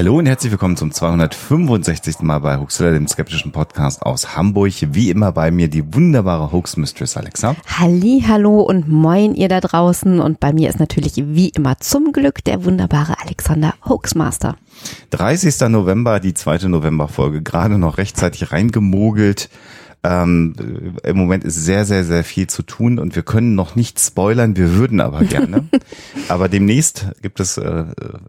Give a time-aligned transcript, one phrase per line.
[0.00, 2.20] Hallo und herzlich willkommen zum 265.
[2.20, 4.72] Mal bei Huxilla, dem skeptischen Podcast aus Hamburg.
[4.92, 7.54] Wie immer bei mir die wunderbare Hoax Mistress Alexa.
[7.66, 10.18] Halli, hallo und moin ihr da draußen.
[10.18, 14.56] Und bei mir ist natürlich wie immer zum Glück der wunderbare Alexander Hoaxmaster.
[15.10, 15.68] 30.
[15.68, 19.50] November, die zweite Novemberfolge, gerade noch rechtzeitig reingemogelt.
[20.02, 20.54] Ähm,
[21.04, 24.56] Im Moment ist sehr, sehr, sehr viel zu tun und wir können noch nicht spoilern,
[24.56, 25.68] wir würden aber gerne.
[26.28, 27.84] aber demnächst gibt es äh,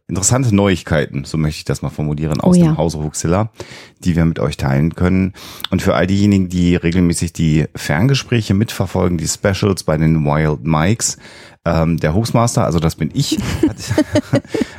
[0.10, 2.66] interessante Neuigkeiten, so möchte ich das mal formulieren, aus Oh ja.
[2.66, 3.52] dem Hause Huxilla,
[4.00, 5.34] die wir mit euch teilen können.
[5.70, 11.18] Und für all diejenigen, die regelmäßig die Ferngespräche mitverfolgen, die Specials bei den Wild Mikes,
[11.66, 13.78] ähm, der Hoaxmaster, also das bin ich, hat,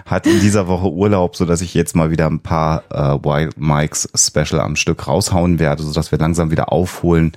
[0.04, 3.58] hat in dieser Woche Urlaub, so dass ich jetzt mal wieder ein paar äh, Wild
[3.58, 7.32] Mikes Special am Stück raushauen werde, so dass wir langsam wieder aufholen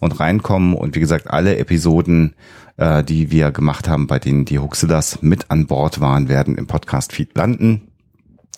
[0.00, 0.74] und reinkommen.
[0.74, 2.34] Und wie gesagt, alle Episoden,
[2.76, 6.66] äh, die wir gemacht haben, bei denen die Huxillas mit an Bord waren, werden im
[6.66, 7.87] Podcast-Feed landen.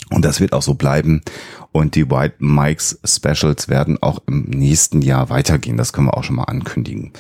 [0.09, 1.23] Und das wird auch so bleiben.
[1.73, 5.77] Und die White Mikes Specials werden auch im nächsten Jahr weitergehen.
[5.77, 7.13] Das können wir auch schon mal ankündigen.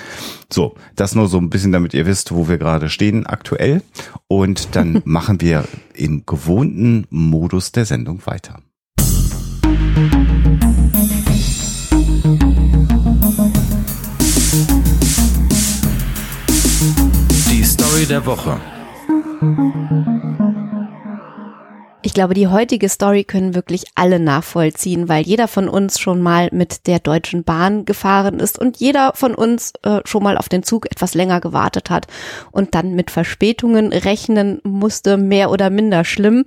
[0.52, 3.82] So, das nur so ein bisschen, damit ihr wisst, wo wir gerade stehen aktuell.
[4.26, 5.64] Und dann machen wir
[5.94, 8.60] im gewohnten Modus der Sendung weiter.
[17.50, 18.60] Die Story der Woche.
[22.02, 26.48] Ich glaube, die heutige Story können wirklich alle nachvollziehen, weil jeder von uns schon mal
[26.50, 30.62] mit der Deutschen Bahn gefahren ist und jeder von uns äh, schon mal auf den
[30.62, 32.06] Zug etwas länger gewartet hat
[32.52, 36.46] und dann mit Verspätungen rechnen musste, mehr oder minder schlimm.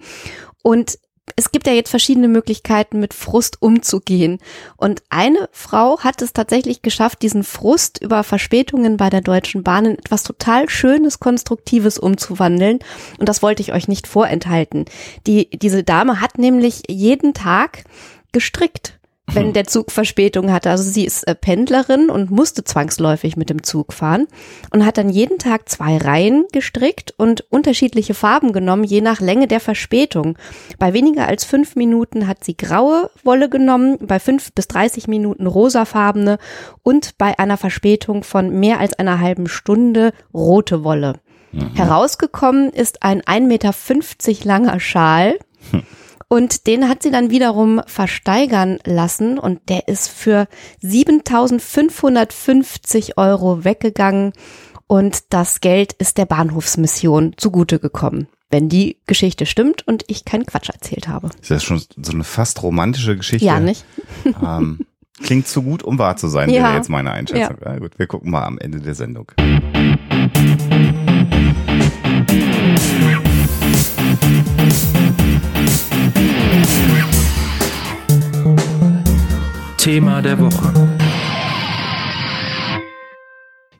[0.63, 0.97] Und
[1.35, 4.39] es gibt ja jetzt verschiedene Möglichkeiten, mit Frust umzugehen.
[4.77, 9.85] Und eine Frau hat es tatsächlich geschafft, diesen Frust über Verspätungen bei der Deutschen Bahn
[9.85, 12.79] in etwas total Schönes, Konstruktives umzuwandeln.
[13.19, 14.85] Und das wollte ich euch nicht vorenthalten.
[15.25, 17.83] Die, diese Dame hat nämlich jeden Tag
[18.31, 18.99] gestrickt
[19.31, 20.69] wenn der Zug Verspätung hatte.
[20.69, 24.27] Also sie ist äh, Pendlerin und musste zwangsläufig mit dem Zug fahren
[24.71, 29.47] und hat dann jeden Tag zwei Reihen gestrickt und unterschiedliche Farben genommen, je nach Länge
[29.47, 30.37] der Verspätung.
[30.77, 35.47] Bei weniger als fünf Minuten hat sie graue Wolle genommen, bei fünf bis 30 Minuten
[35.47, 36.37] rosafarbene
[36.83, 41.19] und bei einer Verspätung von mehr als einer halben Stunde rote Wolle.
[41.75, 45.37] Herausgekommen ist ein 1,50 Meter langer Schal.
[46.27, 50.47] Und den hat sie dann wiederum versteigern lassen und der ist für
[50.81, 54.33] 7550 Euro weggegangen
[54.87, 58.27] und das Geld ist der Bahnhofsmission zugute gekommen.
[58.49, 61.29] Wenn die Geschichte stimmt und ich keinen Quatsch erzählt habe.
[61.41, 63.45] Ist das schon so eine fast romantische Geschichte?
[63.45, 63.83] Ja, nicht?
[64.43, 64.79] Ähm,
[65.23, 66.63] klingt zu gut, um wahr zu sein, Ja.
[66.63, 67.57] wäre jetzt meine Einschätzung.
[67.65, 67.77] Ja.
[67.79, 69.31] gut, wir gucken mal am Ende der Sendung.
[79.77, 80.73] Thema der Woche.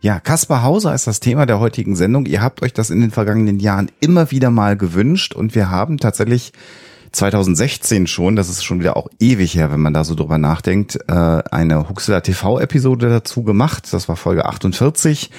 [0.01, 2.25] Ja, Kaspar Hauser ist das Thema der heutigen Sendung.
[2.25, 5.97] Ihr habt euch das in den vergangenen Jahren immer wieder mal gewünscht und wir haben
[5.99, 6.51] tatsächlich
[7.13, 10.97] 2016 schon, das ist schon wieder auch ewig her, wenn man da so drüber nachdenkt,
[11.07, 11.13] äh,
[11.51, 13.87] eine Huxler TV-Episode dazu gemacht.
[13.91, 15.29] Das war Folge 48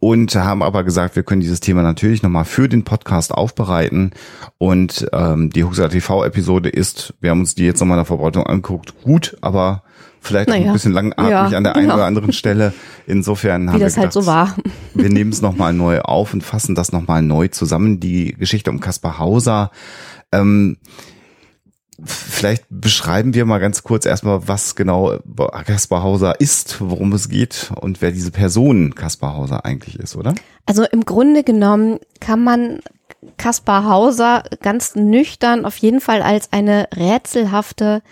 [0.00, 4.10] und haben aber gesagt, wir können dieses Thema natürlich nochmal für den Podcast aufbereiten
[4.58, 8.44] und ähm, die Huxler TV-Episode ist, wir haben uns die jetzt nochmal in der Vorbereitung
[8.46, 9.82] angeguckt, gut, aber
[10.20, 10.66] vielleicht auch Naja.
[10.68, 11.94] ein bisschen langatmig Ja, an der einen genau.
[11.96, 12.74] oder anderen Stelle.
[13.06, 14.54] Insofern haben Wie wir das halt gedacht, so war.
[14.94, 17.98] wir nehmen es nochmal neu auf und fassen das nochmal neu zusammen.
[18.00, 19.70] Die Geschichte um Kaspar Hauser.
[20.32, 20.78] Ähm,
[22.04, 25.18] vielleicht beschreiben wir mal ganz kurz erstmal, was genau
[25.66, 30.34] Kaspar Hauser ist, worum es geht und wer diese Person Kaspar Hauser eigentlich ist, oder?
[30.66, 32.80] Also im Grunde genommen kann man
[33.36, 38.02] Kaspar Hauser ganz nüchtern auf jeden Fall als eine rätselhafte,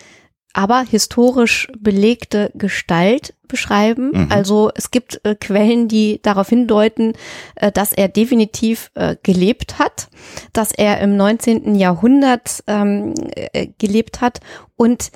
[0.53, 4.09] aber historisch belegte Gestalt beschreiben.
[4.11, 4.27] Mhm.
[4.31, 7.13] Also es gibt äh, Quellen, die darauf hindeuten,
[7.53, 10.07] äh, dass er definitiv äh, gelebt hat,
[10.53, 11.75] dass er im 19.
[11.75, 14.39] Jahrhundert ähm, äh, gelebt hat
[14.75, 15.11] und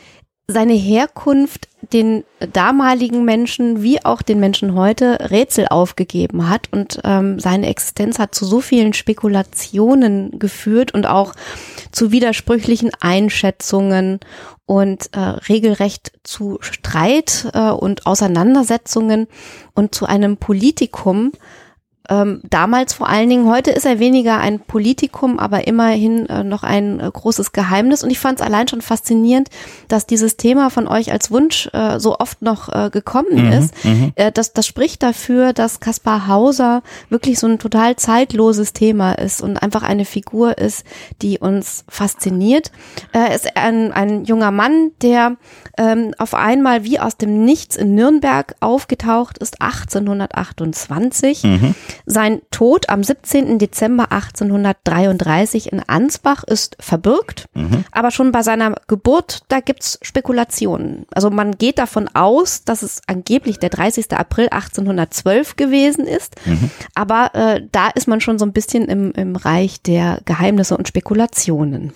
[0.49, 2.23] seine Herkunft den
[2.53, 8.33] damaligen Menschen wie auch den Menschen heute Rätsel aufgegeben hat und ähm, seine Existenz hat
[8.33, 11.33] zu so vielen Spekulationen geführt und auch
[11.91, 14.21] zu widersprüchlichen Einschätzungen
[14.65, 19.27] und äh, regelrecht zu Streit äh, und Auseinandersetzungen
[19.75, 21.33] und zu einem Politikum,
[22.09, 26.63] Ähm, damals vor allen Dingen, heute ist er weniger ein Politikum, aber immerhin äh, noch
[26.63, 28.03] ein äh, großes Geheimnis.
[28.03, 29.49] Und ich fand es allein schon faszinierend,
[29.87, 33.73] dass dieses Thema von euch als Wunsch äh, so oft noch äh, gekommen Mhm, ist.
[34.15, 39.41] Äh, das, das spricht dafür, dass Kaspar Hauser wirklich so ein total zeitloses Thema ist
[39.41, 40.85] und einfach eine Figur ist,
[41.21, 42.71] die uns fasziniert.
[43.11, 45.37] Er ist ein, ein junger Mann, der
[45.77, 51.43] ähm, auf einmal wie aus dem Nichts in Nürnberg aufgetaucht ist, 1828.
[52.05, 53.59] Sein Tod am 17.
[53.59, 57.47] Dezember 1833 in Ansbach ist verbürgt,
[57.91, 61.05] aber schon bei seiner Geburt, da gibt's Spekulationen.
[61.11, 64.13] Also man geht davon aus, dass es angeblich der 30.
[64.13, 66.35] April 1812 gewesen ist,
[66.95, 70.87] aber äh, da ist man schon so ein bisschen im, im Reich der Geheimnisse und
[70.87, 71.93] Spekulationen.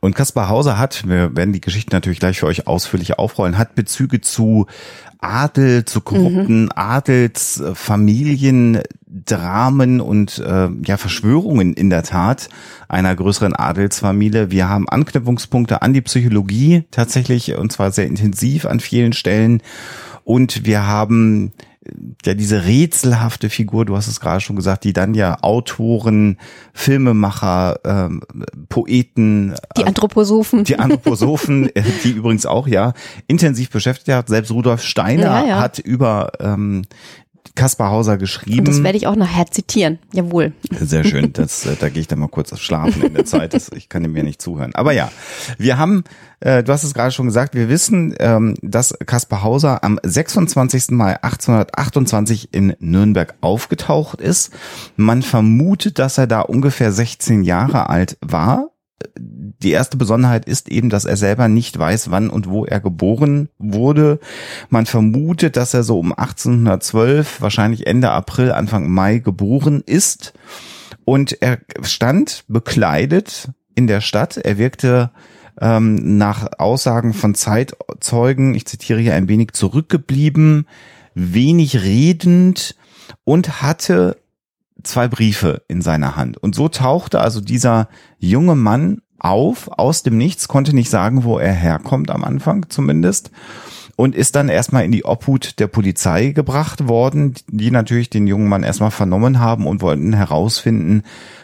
[0.00, 3.74] Und Kaspar Hauser hat, wir werden die Geschichte natürlich gleich für euch ausführlich aufrollen, hat
[3.74, 4.66] Bezüge zu
[5.24, 8.80] Adel, zu korrupten Adelsfamilien,
[9.26, 12.48] Dramen und äh, ja Verschwörungen in der Tat
[12.88, 14.50] einer größeren Adelsfamilie.
[14.50, 19.62] Wir haben Anknüpfungspunkte an die Psychologie tatsächlich und zwar sehr intensiv an vielen Stellen
[20.24, 21.52] und wir haben
[22.24, 26.38] ja diese rätselhafte Figur, du hast es gerade schon gesagt, die dann ja Autoren,
[26.72, 28.22] Filmemacher, ähm,
[28.70, 30.64] Poeten, Die Anthroposophen.
[30.64, 32.94] die Anthroposophen, äh, die übrigens auch ja
[33.26, 34.28] intensiv beschäftigt hat.
[34.28, 35.60] Selbst Rudolf Steiner Ja, ja.
[35.60, 36.82] hat über ähm,
[37.54, 38.60] Kaspar Hauser geschrieben.
[38.60, 39.98] Und das werde ich auch nachher zitieren.
[40.12, 40.52] Jawohl.
[40.80, 41.32] Sehr schön.
[41.32, 43.54] Das, äh, da gehe ich dann mal kurz schlafen in der Zeit.
[43.54, 44.74] Das, ich kann dem ja nicht zuhören.
[44.74, 45.10] Aber ja,
[45.58, 46.04] wir haben,
[46.40, 50.90] äh, du hast es gerade schon gesagt, wir wissen, ähm, dass Kaspar Hauser am 26.
[50.90, 54.52] Mai 1828 in Nürnberg aufgetaucht ist.
[54.96, 58.70] Man vermutet, dass er da ungefähr 16 Jahre alt war.
[59.18, 63.48] Die erste Besonderheit ist eben, dass er selber nicht weiß, wann und wo er geboren
[63.58, 64.20] wurde.
[64.68, 70.34] Man vermutet, dass er so um 1812, wahrscheinlich Ende April, Anfang Mai geboren ist.
[71.04, 74.36] Und er stand bekleidet in der Stadt.
[74.36, 75.10] Er wirkte
[75.60, 80.66] ähm, nach Aussagen von Zeitzeugen, ich zitiere hier ein wenig zurückgeblieben,
[81.14, 82.76] wenig redend
[83.24, 84.16] und hatte
[84.84, 86.36] zwei Briefe in seiner Hand.
[86.38, 87.88] Und so tauchte also dieser
[88.18, 93.30] junge Mann auf aus dem Nichts, konnte nicht sagen, wo er herkommt am Anfang zumindest
[93.96, 98.48] und ist dann erstmal in die Obhut der Polizei gebracht worden, die natürlich den jungen
[98.48, 101.02] Mann erstmal vernommen haben und wollten herausfinden,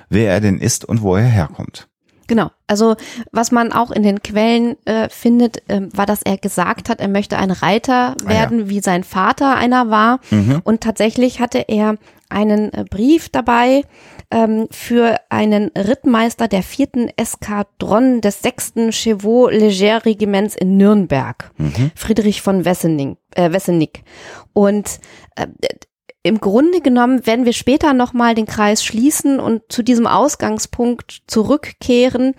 [0.09, 1.90] wer er denn ist und wo er herkommt.
[2.31, 2.53] Genau.
[2.69, 2.95] Also
[3.33, 7.09] was man auch in den Quellen äh, findet, ähm, war, dass er gesagt hat, er
[7.09, 10.21] möchte ein Reiter Ah, werden, wie sein Vater einer war.
[10.63, 11.97] Und tatsächlich hatte er
[12.29, 13.83] einen äh, Brief dabei
[14.31, 21.51] ähm, für einen Rittmeister der vierten Eskadron des sechsten Chevaux Leger Regiments in Nürnberg,
[21.97, 24.05] Friedrich von Wessening, äh, Wessenick.
[24.53, 25.01] Und
[25.35, 25.49] äh,
[26.23, 32.35] im Grunde genommen werden wir später nochmal den Kreis schließen und zu diesem Ausgangspunkt zurückkehren.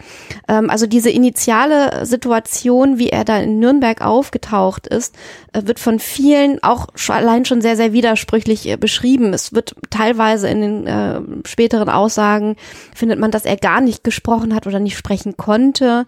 [0.47, 5.15] Ähm, also diese initiale Situation, wie er da in Nürnberg aufgetaucht ist,
[5.53, 9.33] äh, wird von vielen auch allein schon sehr, sehr widersprüchlich äh, beschrieben.
[9.33, 12.57] Es wird teilweise in den äh, späteren Aussagen
[12.93, 16.05] findet man, dass er gar nicht gesprochen hat oder nicht sprechen konnte.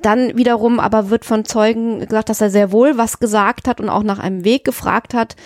[0.00, 3.88] Dann wiederum aber wird von Zeugen gesagt, dass er sehr wohl was gesagt hat und
[3.88, 5.36] auch nach einem Weg gefragt hat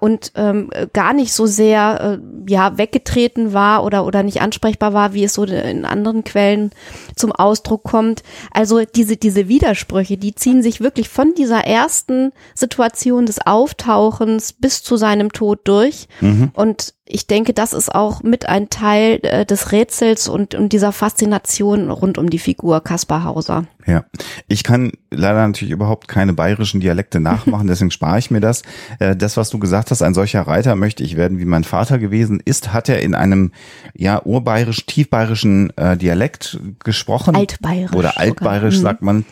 [0.00, 5.12] und ähm, gar nicht so sehr äh, ja weggetreten war oder oder nicht ansprechbar war,
[5.12, 6.70] wie es so in anderen Quellen
[7.14, 8.22] zum Ausdruck kommt.
[8.52, 14.82] Also diese diese Widersprüche, die ziehen sich wirklich von dieser ersten Situation des Auftauchens bis
[14.82, 16.08] zu seinem Tod durch
[16.54, 20.92] und ich denke, das ist auch mit ein Teil äh, des Rätsels und, und dieser
[20.92, 23.64] Faszination rund um die Figur Kaspar Hauser.
[23.86, 24.04] Ja,
[24.48, 28.62] ich kann leider natürlich überhaupt keine bayerischen Dialekte nachmachen, deswegen spare ich mir das.
[28.98, 31.98] Äh, Das, was du gesagt hast, ein solcher Reiter möchte ich werden, wie mein Vater
[31.98, 33.52] gewesen ist, hat er in einem
[33.94, 37.36] ja urbayerisch, tiefbayerischen äh, Dialekt gesprochen.
[37.36, 38.18] Altbayerisch Oder sogar.
[38.20, 38.82] altbayerisch, Mhm.
[38.82, 39.24] sagt man.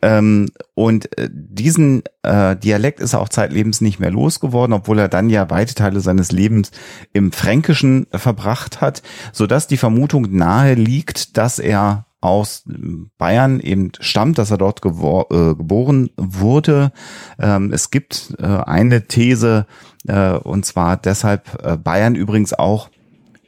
[0.00, 5.08] Ähm, Und äh, diesen äh, Dialekt ist er auch zeitlebens nicht mehr losgeworden, obwohl er
[5.08, 6.70] dann ja weite Teile seines Lebens
[7.18, 12.64] im Fränkischen verbracht hat, sodass die Vermutung nahe liegt, dass er aus
[13.18, 16.92] Bayern eben stammt, dass er dort äh, geboren wurde.
[17.38, 19.66] Ähm, es gibt äh, eine These,
[20.06, 22.88] äh, und zwar deshalb äh, Bayern übrigens auch,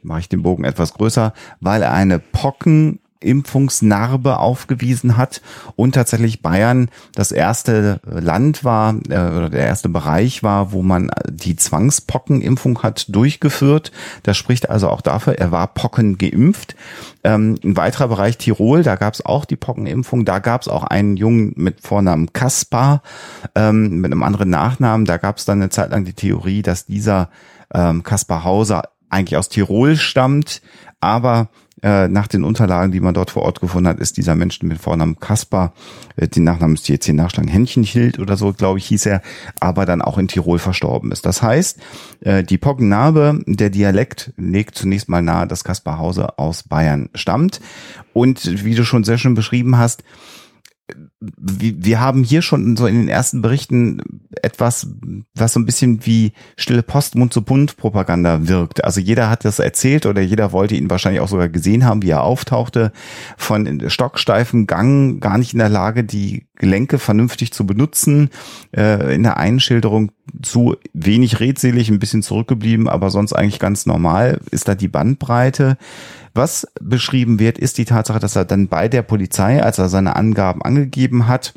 [0.03, 5.41] mache ich den Bogen etwas größer, weil er eine Pocken Impfungsnarbe aufgewiesen hat
[5.75, 11.11] und tatsächlich Bayern das erste Land war äh, oder der erste Bereich war, wo man
[11.29, 13.91] die Zwangspockenimpfung hat durchgeführt.
[14.23, 16.75] Das spricht also auch dafür, er war Pocken geimpft.
[17.23, 20.83] Ähm, ein weiterer Bereich Tirol, da gab es auch die Pockenimpfung, da gab es auch
[20.83, 23.03] einen Jungen mit Vornamen Kaspar,
[23.55, 25.05] ähm, mit einem anderen Nachnamen.
[25.05, 27.29] Da gab es dann eine Zeit lang die Theorie, dass dieser
[27.73, 30.61] ähm, Kaspar Hauser eigentlich aus Tirol stammt,
[30.99, 31.49] aber
[31.83, 34.79] äh, nach den Unterlagen, die man dort vor Ort gefunden hat, ist dieser Mensch mit
[34.79, 35.73] Vornamen Kaspar,
[36.15, 39.21] äh, den Nachnamen müsst ihr jetzt hier nachschlagen, Händchenhild oder so, glaube ich, hieß er,
[39.59, 41.25] aber dann auch in Tirol verstorben ist.
[41.25, 41.79] Das heißt,
[42.21, 47.61] äh, die Poggennabe, der Dialekt legt zunächst mal nahe, dass Kaspar Hause aus Bayern stammt.
[48.13, 50.03] Und wie du schon sehr schön beschrieben hast,
[51.19, 54.01] wir haben hier schon so in den ersten Berichten
[54.41, 54.87] etwas,
[55.35, 58.83] was so ein bisschen wie stille Post, Mund zu Mund Propaganda wirkt.
[58.83, 62.09] Also jeder hat das erzählt oder jeder wollte ihn wahrscheinlich auch sogar gesehen haben, wie
[62.09, 62.91] er auftauchte,
[63.37, 68.29] von stocksteifen Gang, gar nicht in der Lage, die Gelenke vernünftig zu benutzen.
[68.71, 74.39] Äh, in der Einschilderung zu wenig redselig, ein bisschen zurückgeblieben, aber sonst eigentlich ganz normal
[74.51, 75.77] ist da die Bandbreite.
[76.33, 80.15] Was beschrieben wird, ist die Tatsache, dass er dann bei der Polizei, als er seine
[80.15, 81.53] Angaben angegeben hat,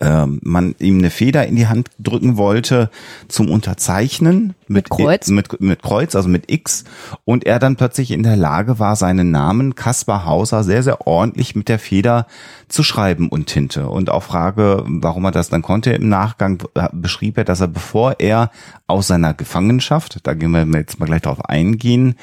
[0.00, 2.90] ähm, man ihm eine Feder in die Hand drücken wollte
[3.28, 6.84] zum Unterzeichnen mit, mit Kreuz, mit, mit Kreuz, also mit X,
[7.24, 11.54] und er dann plötzlich in der Lage war, seinen Namen Kaspar Hauser sehr, sehr ordentlich
[11.54, 12.26] mit der Feder
[12.68, 13.88] zu schreiben und Tinte.
[13.88, 15.92] Und auf Frage, warum er das dann konnte.
[15.92, 18.50] Im Nachgang, beschrieb er, dass er bevor er
[18.86, 22.16] aus seiner Gefangenschaft, da gehen wir jetzt mal gleich darauf eingehen,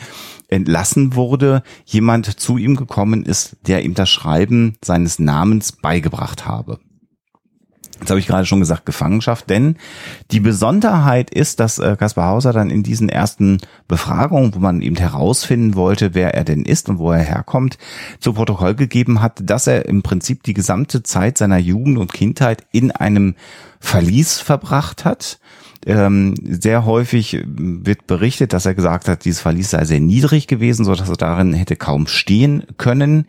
[0.54, 6.80] entlassen wurde, jemand zu ihm gekommen ist, der ihm das Schreiben seines Namens beigebracht habe.
[8.00, 9.78] Jetzt habe ich gerade schon gesagt, Gefangenschaft, denn
[10.32, 14.98] die Besonderheit ist, dass äh, Kaspar Hauser dann in diesen ersten Befragungen, wo man eben
[14.98, 17.78] herausfinden wollte, wer er denn ist und wo er herkommt,
[18.20, 22.66] zu Protokoll gegeben hat, dass er im Prinzip die gesamte Zeit seiner Jugend und Kindheit
[22.74, 23.36] in einem
[23.80, 25.40] Verlies verbracht hat
[25.86, 30.86] ähm, sehr häufig wird berichtet, dass er gesagt hat, dieses Verlies sei sehr niedrig gewesen,
[30.86, 33.28] so dass er darin hätte kaum stehen können.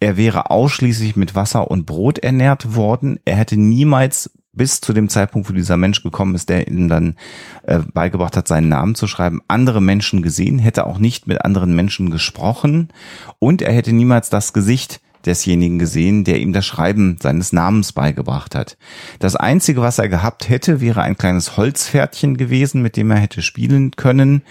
[0.00, 3.18] Er wäre ausschließlich mit Wasser und Brot ernährt worden.
[3.24, 7.14] Er hätte niemals bis zu dem Zeitpunkt, wo dieser Mensch gekommen ist, der ihm dann
[7.62, 11.74] äh, beigebracht hat, seinen Namen zu schreiben, andere Menschen gesehen, hätte auch nicht mit anderen
[11.74, 12.88] Menschen gesprochen
[13.38, 18.54] und er hätte niemals das Gesicht desjenigen gesehen, der ihm das Schreiben seines Namens beigebracht
[18.54, 18.76] hat.
[19.18, 23.42] Das Einzige, was er gehabt hätte, wäre ein kleines Holzpferdchen gewesen, mit dem er hätte
[23.42, 24.42] spielen können.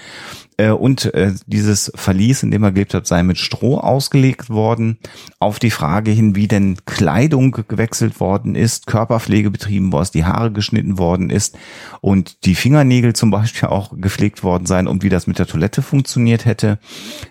[0.58, 4.98] Äh, und äh, dieses Verlies, in dem er gelebt hat, sei mit Stroh ausgelegt worden.
[5.40, 10.26] Auf die Frage hin, wie denn Kleidung gewechselt worden ist, Körperpflege betrieben worden ist, die
[10.26, 11.58] Haare geschnitten worden ist
[12.02, 15.82] und die Fingernägel zum Beispiel auch gepflegt worden seien und wie das mit der Toilette
[15.82, 16.80] funktioniert hätte,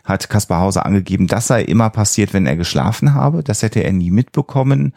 [0.04, 3.42] hat Kaspar Hauser angegeben, das sei immer passiert, wenn er geschlafen habe.
[3.42, 4.92] Das hätte er nie mitbekommen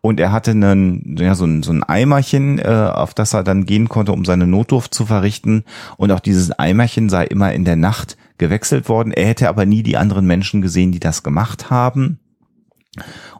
[0.00, 3.66] und er hatte einen, ja, so ein, so ein Eimerchen, äh, auf das er dann
[3.66, 5.64] gehen konnte, um seine Notdurft zu verrichten.
[5.96, 9.12] Und auch dieses Eimerchen sei immer in der Nacht gewechselt worden.
[9.12, 12.20] Er hätte aber nie die anderen Menschen gesehen, die das gemacht haben.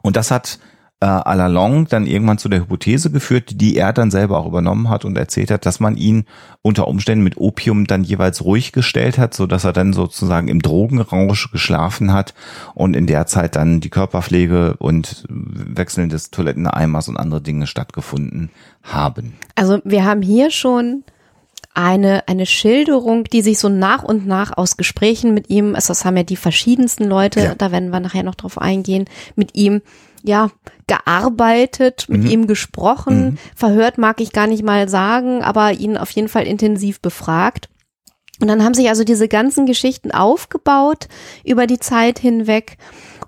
[0.01, 0.59] Und das hat
[1.01, 4.45] äh, à la longue dann irgendwann zu der Hypothese geführt, die er dann selber auch
[4.45, 6.25] übernommen hat und erzählt hat, dass man ihn
[6.61, 10.61] unter Umständen mit Opium dann jeweils ruhig gestellt hat, so dass er dann sozusagen im
[10.61, 12.33] Drogenrausch geschlafen hat
[12.75, 18.49] und in der Zeit dann die Körperpflege und Wechseln des Toiletteneimers und andere Dinge stattgefunden
[18.83, 19.33] haben.
[19.55, 21.03] Also wir haben hier schon
[21.73, 26.03] eine, eine Schilderung, die sich so nach und nach aus Gesprächen mit ihm, also das
[26.03, 27.55] haben ja die verschiedensten Leute, ja.
[27.55, 29.81] da werden wir nachher noch drauf eingehen, mit ihm
[30.23, 30.49] ja,
[30.89, 32.29] gearbeitet, mit mhm.
[32.29, 33.37] ihm gesprochen, mhm.
[33.55, 37.69] verhört mag ich gar nicht mal sagen, aber ihn auf jeden Fall intensiv befragt.
[38.41, 41.07] Und dann haben sich also diese ganzen Geschichten aufgebaut
[41.45, 42.77] über die Zeit hinweg.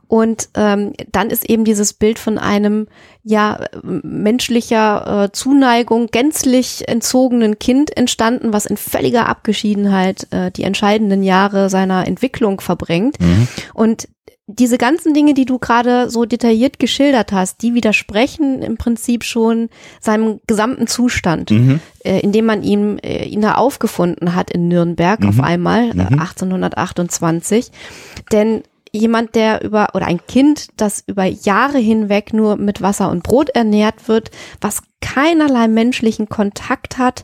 [0.08, 2.88] Und ähm, dann ist eben dieses Bild von einem
[3.24, 11.24] ja menschlicher äh, Zuneigung gänzlich entzogenen Kind entstanden, was in völliger Abgeschiedenheit äh, die entscheidenden
[11.24, 13.22] Jahre seiner Entwicklung verbringt.
[13.22, 13.48] Mhm.
[13.74, 14.10] Und
[14.56, 19.70] diese ganzen Dinge, die du gerade so detailliert geschildert hast, die widersprechen im Prinzip schon
[20.00, 21.80] seinem gesamten Zustand, mhm.
[22.04, 25.30] äh, in dem man ihn, äh, ihn da aufgefunden hat in Nürnberg mhm.
[25.30, 27.72] auf einmal, äh, 1828.
[27.72, 28.26] Mhm.
[28.32, 33.24] Denn jemand, der über, oder ein Kind, das über Jahre hinweg nur mit Wasser und
[33.24, 37.24] Brot ernährt wird, was keinerlei menschlichen Kontakt hat,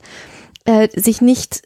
[0.65, 1.63] äh, sich nicht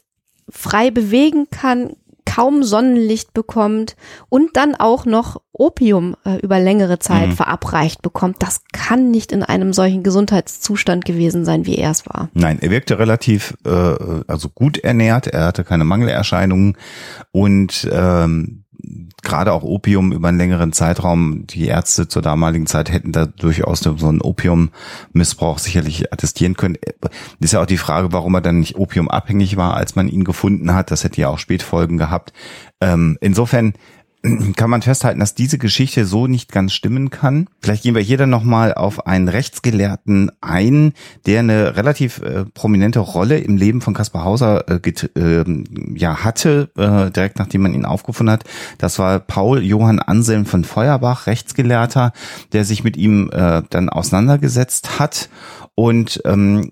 [0.48, 3.96] frei bewegen kann, kaum Sonnenlicht bekommt
[4.28, 7.32] und dann auch noch Opium äh, über längere Zeit mhm.
[7.32, 12.30] verabreicht bekommt, das kann nicht in einem solchen Gesundheitszustand gewesen sein, wie er es war.
[12.32, 13.70] Nein, er wirkte relativ äh,
[14.26, 16.76] also gut ernährt, er hatte keine Mangelerscheinungen
[17.32, 18.61] und ähm,
[19.22, 23.80] gerade auch Opium über einen längeren Zeitraum, die Ärzte zur damaligen Zeit hätten da durchaus
[23.80, 26.76] so einen Opiummissbrauch sicherlich attestieren können.
[27.40, 30.74] Ist ja auch die Frage, warum er dann nicht opiumabhängig war, als man ihn gefunden
[30.74, 30.90] hat.
[30.90, 32.32] Das hätte ja auch Spätfolgen gehabt.
[32.80, 33.74] Ähm, insofern
[34.56, 37.48] kann man festhalten, dass diese Geschichte so nicht ganz stimmen kann.
[37.60, 40.92] Vielleicht gehen wir hier dann nochmal auf einen Rechtsgelehrten ein,
[41.26, 45.64] der eine relativ äh, prominente Rolle im Leben von Caspar Hauser äh, äh,
[45.94, 48.44] ja, hatte, äh, direkt nachdem man ihn aufgefunden hat.
[48.78, 52.12] Das war Paul Johann Anselm von Feuerbach, Rechtsgelehrter,
[52.52, 55.30] der sich mit ihm äh, dann auseinandergesetzt hat.
[55.74, 56.70] Und ähm,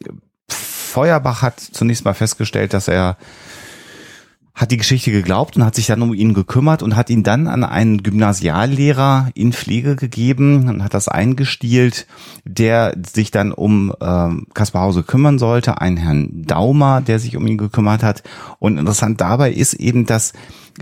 [0.48, 3.16] Feuerbach hat zunächst mal festgestellt, dass er
[4.60, 7.46] hat die Geschichte geglaubt und hat sich dann um ihn gekümmert und hat ihn dann
[7.46, 12.06] an einen Gymnasiallehrer in Pflege gegeben und hat das eingestielt,
[12.44, 17.46] der sich dann um ähm, Kaspar Hause kümmern sollte, einen Herrn Daumer, der sich um
[17.46, 18.22] ihn gekümmert hat.
[18.58, 20.34] Und interessant dabei ist eben, dass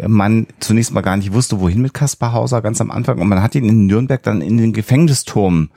[0.06, 3.42] man zunächst mal gar nicht wusste, wohin mit Kaspar Hauser ganz am Anfang und man
[3.42, 5.70] hat ihn in Nürnberg dann in den Gefängnisturm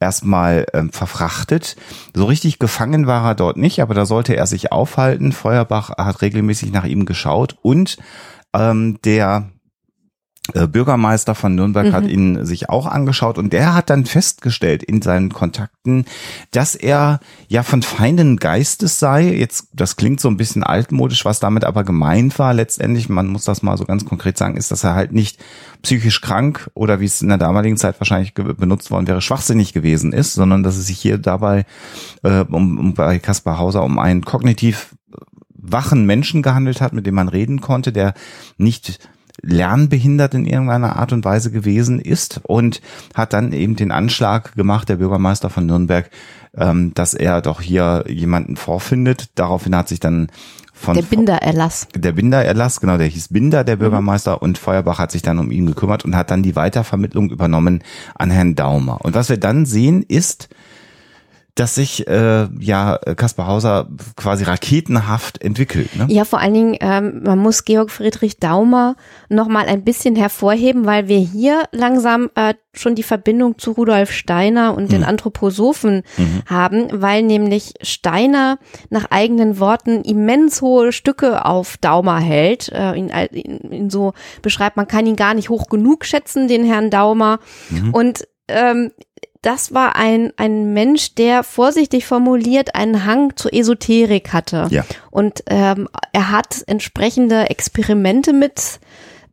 [0.00, 1.76] erstmal ähm, verfrachtet.
[2.14, 5.32] So richtig gefangen war er dort nicht, aber da sollte er sich aufhalten.
[5.32, 7.98] Feuerbach hat regelmäßig nach ihm geschaut und
[8.54, 9.50] ähm, der
[10.52, 11.92] Bürgermeister von Nürnberg mhm.
[11.92, 16.06] hat ihn sich auch angeschaut und der hat dann festgestellt in seinen Kontakten,
[16.52, 19.34] dass er ja von feinen Geistes sei.
[19.34, 23.44] Jetzt, das klingt so ein bisschen altmodisch, was damit aber gemeint war letztendlich, man muss
[23.44, 25.38] das mal so ganz konkret sagen, ist, dass er halt nicht
[25.82, 30.12] psychisch krank oder wie es in der damaligen Zeit wahrscheinlich benutzt worden wäre, schwachsinnig gewesen
[30.12, 31.66] ist, sondern dass es sich hier dabei
[32.22, 34.94] äh, um, um bei Kaspar Hauser um einen kognitiv
[35.54, 38.14] wachen Menschen gehandelt hat, mit dem man reden konnte, der
[38.56, 38.98] nicht
[39.42, 42.80] lernbehindert in irgendeiner Art und Weise gewesen ist und
[43.14, 46.10] hat dann eben den Anschlag gemacht, der Bürgermeister von Nürnberg,
[46.56, 49.30] ähm, dass er doch hier jemanden vorfindet.
[49.36, 50.28] Daraufhin hat sich dann
[50.72, 51.88] von der Bindererlass.
[51.94, 53.80] Der Bindererlass, genau, der hieß Binder, der mhm.
[53.80, 54.38] Bürgermeister, mhm.
[54.38, 57.82] und Feuerbach hat sich dann um ihn gekümmert und hat dann die Weitervermittlung übernommen
[58.14, 59.04] an Herrn Daumer.
[59.04, 60.48] Und was wir dann sehen, ist,
[61.58, 65.96] dass sich äh, ja Kaspar Hauser quasi raketenhaft entwickelt.
[65.96, 66.06] Ne?
[66.08, 68.94] Ja, vor allen Dingen, ähm, man muss Georg Friedrich Daumer
[69.28, 74.12] noch mal ein bisschen hervorheben, weil wir hier langsam äh, schon die Verbindung zu Rudolf
[74.12, 75.08] Steiner und den mhm.
[75.08, 76.42] Anthroposophen mhm.
[76.46, 78.58] haben, weil nämlich Steiner
[78.90, 82.68] nach eigenen Worten immens hohe Stücke auf Daumer hält.
[82.68, 86.64] Äh, ihn, ihn, ihn so beschreibt, man kann ihn gar nicht hoch genug schätzen, den
[86.64, 87.40] Herrn Daumer.
[87.70, 87.92] Mhm.
[87.92, 88.92] Und ähm,
[89.42, 94.66] das war ein, ein Mensch, der vorsichtig formuliert einen Hang zur Esoterik hatte.
[94.70, 94.84] Ja.
[95.10, 98.80] Und ähm, er hat entsprechende Experimente mit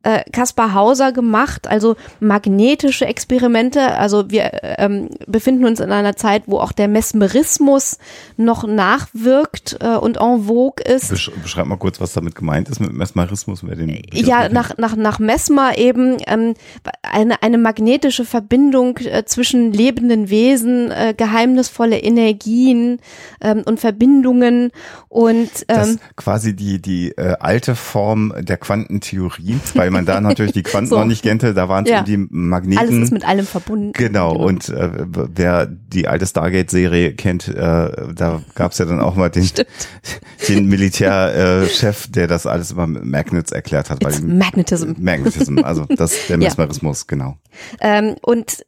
[0.05, 3.95] äh, Kaspar Hauser gemacht, also magnetische Experimente.
[3.97, 7.97] Also wir ähm, befinden uns in einer Zeit, wo auch der Mesmerismus
[8.37, 11.09] noch nachwirkt äh, und en vogue ist.
[11.09, 13.65] Besch beschreib mal kurz, was damit gemeint ist mit Mesmerismus.
[13.65, 16.53] Wer den ja, nach, nach, nach Mesmer eben ähm,
[17.01, 22.99] eine, eine magnetische Verbindung äh, zwischen lebenden Wesen, äh, geheimnisvolle Energien
[23.41, 24.71] ähm, und Verbindungen
[25.09, 30.53] und ähm, das quasi die, die äh, alte Form der Quantentheorie, weil man da natürlich
[30.53, 30.97] die Quanten so.
[30.97, 32.03] noch nicht kannte, da waren ja.
[32.03, 32.79] die Magneten.
[32.79, 33.91] Alles ist mit allem verbunden.
[33.93, 34.45] Genau, genau.
[34.45, 34.89] und äh,
[35.33, 39.49] wer die alte Stargate-Serie kennt, äh, da gab es ja dann auch mal den,
[40.47, 44.03] den Militärchef, äh, der das alles immer mit Magnets erklärt hat.
[44.03, 44.93] It's weil Magnetism.
[44.97, 47.05] Magnetism, also das der Mesmerismus, ja.
[47.07, 47.37] genau.
[47.79, 48.65] Ähm, und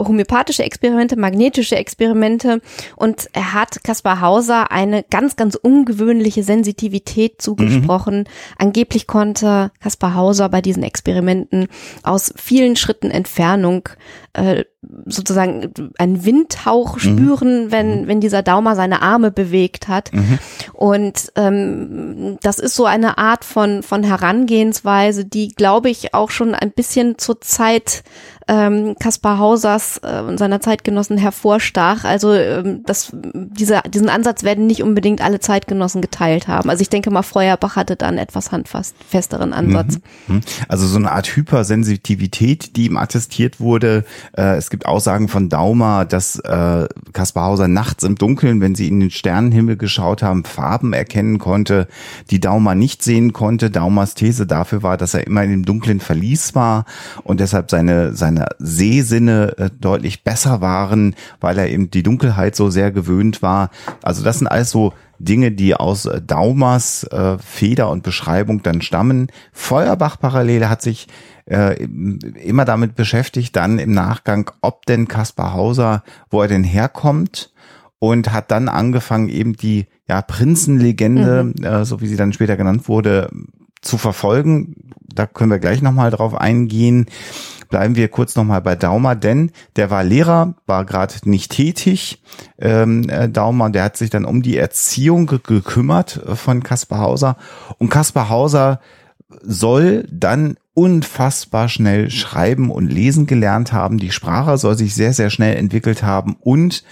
[0.00, 2.60] homöopathische Experimente, magnetische Experimente
[2.96, 8.20] und er hat Kaspar Hauser eine ganz, ganz ungewöhnliche Sensitivität zugesprochen.
[8.20, 8.24] Mhm.
[8.58, 11.68] Angeblich konnte Kaspar Hauser bei diesen Experimenten
[12.02, 13.88] aus vielen Schritten Entfernung
[14.32, 14.64] äh,
[15.06, 17.00] sozusagen einen Windhauch mhm.
[17.00, 18.06] spüren, wenn, mhm.
[18.06, 20.12] wenn dieser Daumer seine Arme bewegt hat.
[20.12, 20.38] Mhm.
[20.72, 26.54] Und ähm, das ist so eine Art von, von Herangehensweise, die, glaube ich, auch schon
[26.54, 28.04] ein bisschen zur Zeit
[28.50, 32.04] ähm, Kaspar Hausers äh, und seiner Zeitgenossen hervorstach.
[32.04, 36.68] Also ähm, das, diese, diesen Ansatz werden nicht unbedingt alle Zeitgenossen geteilt haben.
[36.68, 40.00] Also ich denke mal, Feuerbach hatte da einen etwas handfesteren Ansatz.
[40.26, 40.36] Mhm.
[40.36, 40.40] mhm.
[40.66, 44.04] Also so eine Art Hypersensitivität, die ihm attestiert wurde.
[44.36, 48.88] Äh, es gibt Aussagen von Daumer, dass äh, Kaspar Hauser nachts im Dunkeln, wenn sie
[48.88, 51.88] in den Sternenhimmel geschaut haben, Farben erkennen konnte,
[52.30, 53.70] die Daumer nicht sehen konnte.
[53.70, 56.84] Daumers These dafür war, dass er immer in dem dunklen Verlies war
[57.24, 62.70] und deshalb seine, seine Sehsinne äh, deutlich besser waren, weil er eben die Dunkelheit so
[62.70, 63.70] sehr gewöhnt war.
[64.02, 68.82] Also das sind alles so Dinge, die aus äh, Daumers äh, Feder und Beschreibung dann
[68.82, 69.28] stammen.
[69.52, 71.06] Feuerbach-Parallele hat sich
[71.50, 71.84] äh,
[72.44, 77.52] immer damit beschäftigt, dann im Nachgang, ob denn Kaspar Hauser, wo er denn herkommt
[77.98, 81.64] und hat dann angefangen, eben die ja, Prinzenlegende, mhm.
[81.64, 83.30] äh, so wie sie dann später genannt wurde,
[83.82, 84.92] zu verfolgen.
[85.12, 87.06] Da können wir gleich nochmal drauf eingehen.
[87.68, 92.22] Bleiben wir kurz nochmal bei Daumer, denn der war Lehrer, war gerade nicht tätig.
[92.58, 97.36] Ähm, äh, Daumer, der hat sich dann um die Erziehung gekümmert von Kaspar Hauser.
[97.78, 98.80] Und Kaspar Hauser
[99.42, 103.98] soll dann unfassbar schnell schreiben und lesen gelernt haben.
[103.98, 106.84] Die Sprache soll sich sehr, sehr schnell entwickelt haben und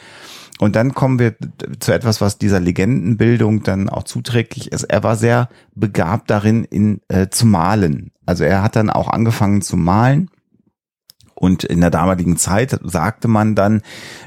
[0.61, 1.37] und dann kommen wir
[1.79, 4.83] zu etwas, was dieser Legendenbildung dann auch zuträglich ist.
[4.83, 8.11] Er war sehr begabt darin, in, äh, zu malen.
[8.27, 10.29] Also er hat dann auch angefangen zu malen
[11.39, 13.83] und in der damaligen Zeit sagte man dann,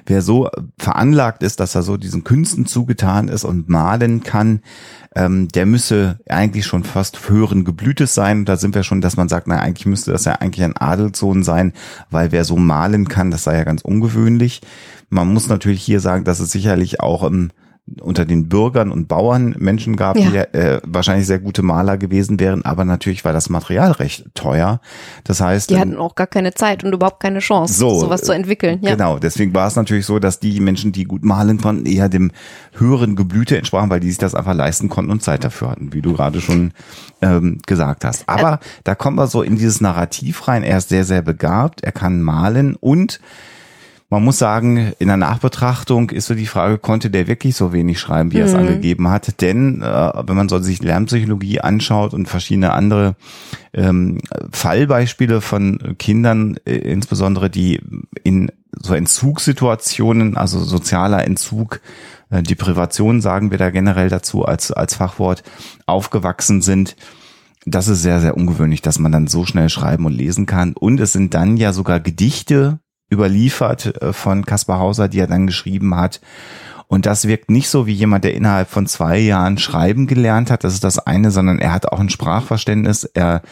[0.05, 4.61] wer so veranlagt ist, dass er so diesen Künsten zugetan ist und malen kann,
[5.13, 8.45] ähm, der müsse eigentlich schon fast höheren Geblütes sein.
[8.45, 11.43] Da sind wir schon, dass man sagt, na eigentlich müsste das ja eigentlich ein Adelssohn
[11.43, 11.73] sein,
[12.09, 14.61] weil wer so malen kann, das sei ja ganz ungewöhnlich.
[15.09, 17.51] Man muss natürlich hier sagen, dass es sicherlich auch im
[17.99, 20.29] unter den Bürgern und Bauern Menschen gab, ja.
[20.29, 24.79] die äh, wahrscheinlich sehr gute Maler gewesen wären, aber natürlich war das Material recht teuer.
[25.23, 28.31] Das heißt, die hatten auch gar keine Zeit und überhaupt keine Chance, so, sowas zu
[28.31, 28.79] entwickeln.
[28.81, 28.91] Ja.
[28.91, 32.31] Genau, deswegen war es natürlich so, dass die Menschen, die gut malen konnten, eher dem
[32.73, 36.01] höheren Geblüte entsprachen, weil die sich das einfach leisten konnten und Zeit dafür hatten, wie
[36.01, 36.71] du gerade schon
[37.21, 38.29] ähm, gesagt hast.
[38.29, 38.57] Aber äh.
[38.83, 40.63] da kommen wir so in dieses Narrativ rein.
[40.63, 43.19] Er ist sehr, sehr begabt, er kann malen und
[44.11, 47.97] man muss sagen, in der Nachbetrachtung ist so die Frage, konnte der wirklich so wenig
[47.97, 48.59] schreiben, wie er es mhm.
[48.59, 49.39] angegeben hat?
[49.39, 53.15] Denn äh, wenn man so sich Lernpsychologie anschaut und verschiedene andere
[53.73, 54.19] ähm,
[54.51, 57.79] Fallbeispiele von Kindern, äh, insbesondere die
[58.25, 61.79] in so Entzugssituationen, also sozialer Entzug,
[62.31, 65.41] äh, Deprivation sagen wir da generell dazu als, als Fachwort,
[65.85, 66.97] aufgewachsen sind,
[67.65, 70.73] das ist sehr, sehr ungewöhnlich, dass man dann so schnell schreiben und lesen kann.
[70.73, 72.80] Und es sind dann ja sogar Gedichte
[73.11, 76.21] überliefert äh, von Kaspar Hauser, die er dann geschrieben hat.
[76.87, 80.63] Und das wirkt nicht so wie jemand, der innerhalb von zwei Jahren schreiben gelernt hat.
[80.63, 83.05] Das ist das eine, sondern er hat auch ein Sprachverständnis.
[83.05, 83.43] Er,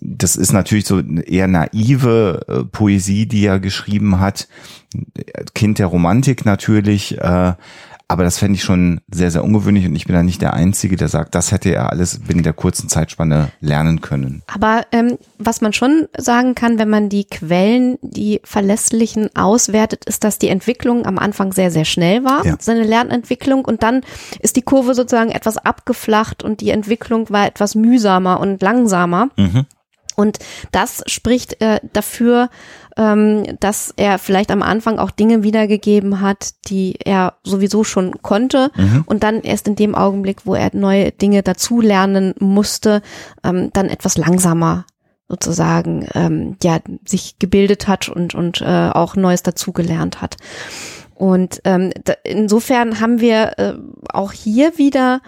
[0.00, 4.46] das ist natürlich so eher naive äh, Poesie, die er geschrieben hat.
[5.54, 7.18] Kind der Romantik natürlich.
[8.10, 10.96] Aber das fände ich schon sehr, sehr ungewöhnlich und ich bin da nicht der Einzige,
[10.96, 14.42] der sagt, das hätte er alles binnen der kurzen Zeitspanne lernen können.
[14.46, 20.24] Aber ähm, was man schon sagen kann, wenn man die Quellen, die verlässlichen auswertet, ist,
[20.24, 22.56] dass die Entwicklung am Anfang sehr, sehr schnell war, ja.
[22.58, 24.00] seine Lernentwicklung und dann
[24.40, 29.28] ist die Kurve sozusagen etwas abgeflacht und die Entwicklung war etwas mühsamer und langsamer.
[29.36, 29.66] Mhm.
[30.16, 30.38] Und
[30.72, 32.48] das spricht äh, dafür,
[33.60, 38.70] dass er vielleicht am Anfang auch Dinge wiedergegeben hat, die er sowieso schon konnte.
[38.76, 39.04] Mhm.
[39.06, 43.02] Und dann erst in dem Augenblick, wo er neue Dinge dazulernen musste,
[43.44, 44.84] ähm, dann etwas langsamer
[45.28, 50.36] sozusagen ähm, ja sich gebildet hat und und äh, auch Neues dazugelernt hat.
[51.14, 53.74] Und ähm, insofern haben wir äh,
[54.12, 55.20] auch hier wieder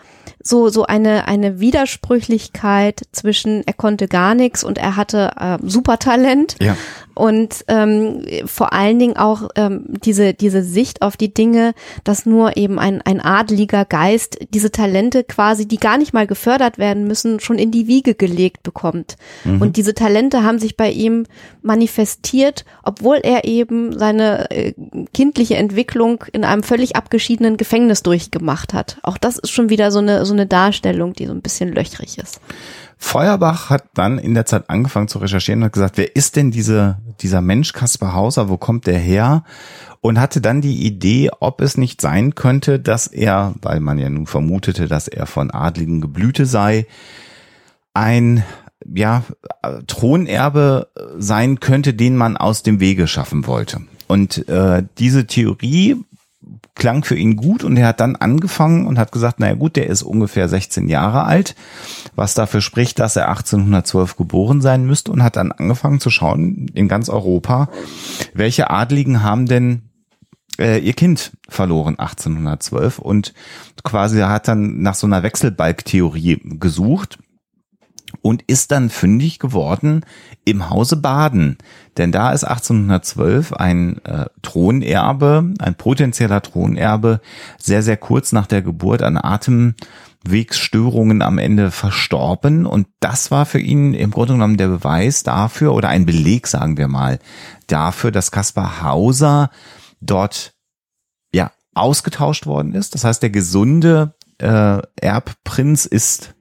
[0.42, 6.56] so so eine eine Widersprüchlichkeit zwischen er konnte gar nichts und er hatte äh, Supertalent
[6.60, 6.76] ja.
[7.14, 12.56] Und ähm, vor allen Dingen auch ähm, diese diese Sicht auf die Dinge, dass nur
[12.56, 17.40] eben ein ein adliger Geist diese Talente quasi, die gar nicht mal gefördert werden müssen,
[17.40, 19.16] schon in die Wiege gelegt bekommt.
[19.44, 19.60] Mhm.
[19.60, 21.26] Und diese Talente haben sich bei ihm
[21.62, 24.72] manifestiert, obwohl er eben seine äh,
[25.12, 28.98] kindliche Entwicklung in einem völlig abgeschiedenen Gefängnis durchgemacht hat.
[29.02, 32.18] Auch das ist schon wieder so eine so eine Darstellung, die so ein bisschen löchrig
[32.18, 32.40] ist.
[33.02, 36.50] Feuerbach hat dann in der Zeit angefangen zu recherchieren und hat gesagt, wer ist denn
[36.50, 39.42] diese, dieser Mensch Kaspar Hauser, wo kommt der her?
[40.02, 44.10] Und hatte dann die Idee, ob es nicht sein könnte, dass er, weil man ja
[44.10, 46.86] nun vermutete, dass er von adligen Geblüte sei,
[47.94, 48.44] ein
[48.86, 49.24] ja,
[49.86, 53.80] Thronerbe sein könnte, den man aus dem Wege schaffen wollte.
[54.08, 55.96] Und äh, diese Theorie
[56.74, 59.88] klang für ihn gut und er hat dann angefangen und hat gesagt, naja gut, der
[59.88, 61.54] ist ungefähr 16 Jahre alt,
[62.14, 66.68] was dafür spricht, dass er 1812 geboren sein müsste und hat dann angefangen zu schauen
[66.74, 67.68] in ganz Europa,
[68.34, 69.90] welche Adligen haben denn
[70.58, 73.34] äh, ihr Kind verloren 1812 und
[73.82, 77.18] quasi hat dann nach so einer Wechselbalgtheorie gesucht
[78.22, 80.04] und ist dann fündig geworden
[80.44, 81.58] im Hause Baden.
[81.96, 87.20] Denn da ist 1812 ein äh, Thronerbe, ein potenzieller Thronerbe,
[87.58, 92.66] sehr, sehr kurz nach der Geburt an Atemwegsstörungen am Ende verstorben.
[92.66, 96.76] Und das war für ihn im Grunde genommen der Beweis dafür oder ein Beleg, sagen
[96.76, 97.18] wir mal,
[97.66, 99.50] dafür, dass Kaspar Hauser
[100.00, 100.52] dort
[101.32, 102.94] ja ausgetauscht worden ist.
[102.94, 106.34] Das heißt, der gesunde äh, Erbprinz ist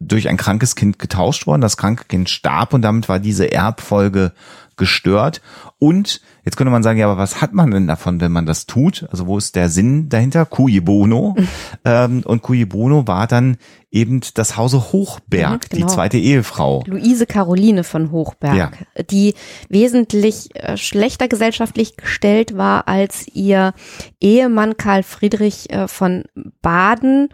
[0.00, 1.60] durch ein krankes Kind getauscht worden.
[1.60, 4.32] Das kranke Kind starb und damit war diese Erbfolge
[4.80, 5.40] gestört
[5.78, 8.66] und jetzt könnte man sagen, ja, aber was hat man denn davon, wenn man das
[8.66, 9.06] tut?
[9.12, 10.44] Also wo ist der Sinn dahinter?
[10.46, 11.36] Cui bono.
[11.84, 13.56] ähm, und Cui bono war dann
[13.92, 15.86] eben das Hause Hochberg, Mhm, genau.
[15.86, 16.84] die zweite Ehefrau.
[16.86, 18.70] Luise Caroline von Hochberg, Ja.
[19.10, 19.34] die
[19.68, 23.72] wesentlich äh, schlechter gesellschaftlich gestellt war als ihr
[24.20, 26.24] Ehemann Karl Friedrich äh, von
[26.62, 27.28] Baden.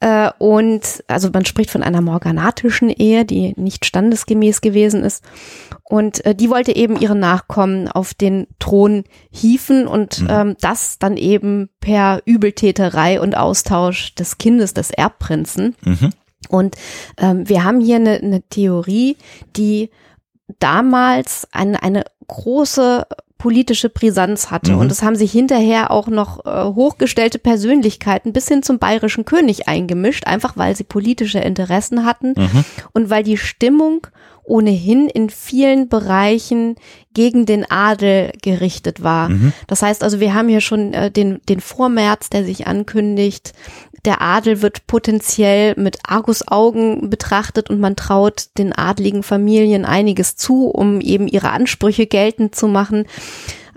[0.00, 5.24] Äh, und also man spricht von einer morganatischen Ehe, die nicht standesgemäß gewesen ist.
[5.88, 11.16] Und äh, die wollte eben ihre Nachkommen auf den Thron hieven und ähm, das dann
[11.16, 15.76] eben per Übeltäterei und Austausch des Kindes des Erbprinzen.
[16.50, 16.76] Und
[17.16, 19.16] ähm, wir haben hier eine, eine Theorie,
[19.56, 19.88] die
[20.58, 23.06] damals eine, eine große
[23.38, 24.72] politische Brisanz hatte.
[24.72, 24.80] Mhm.
[24.80, 29.68] Und es haben sich hinterher auch noch äh, hochgestellte Persönlichkeiten bis hin zum bayerischen König
[29.68, 32.34] eingemischt, einfach weil sie politische Interessen hatten
[32.92, 34.06] und weil die Stimmung
[34.48, 36.76] ohnehin in vielen Bereichen
[37.14, 39.28] gegen den Adel gerichtet war.
[39.66, 43.52] Das heißt also, wir haben hier schon äh, den, den Vormärz, der sich ankündigt.
[44.04, 50.68] Der Adel wird potenziell mit Argusaugen betrachtet und man traut den adligen Familien einiges zu,
[50.68, 53.04] um eben ihre Ansprüche geltend zu machen.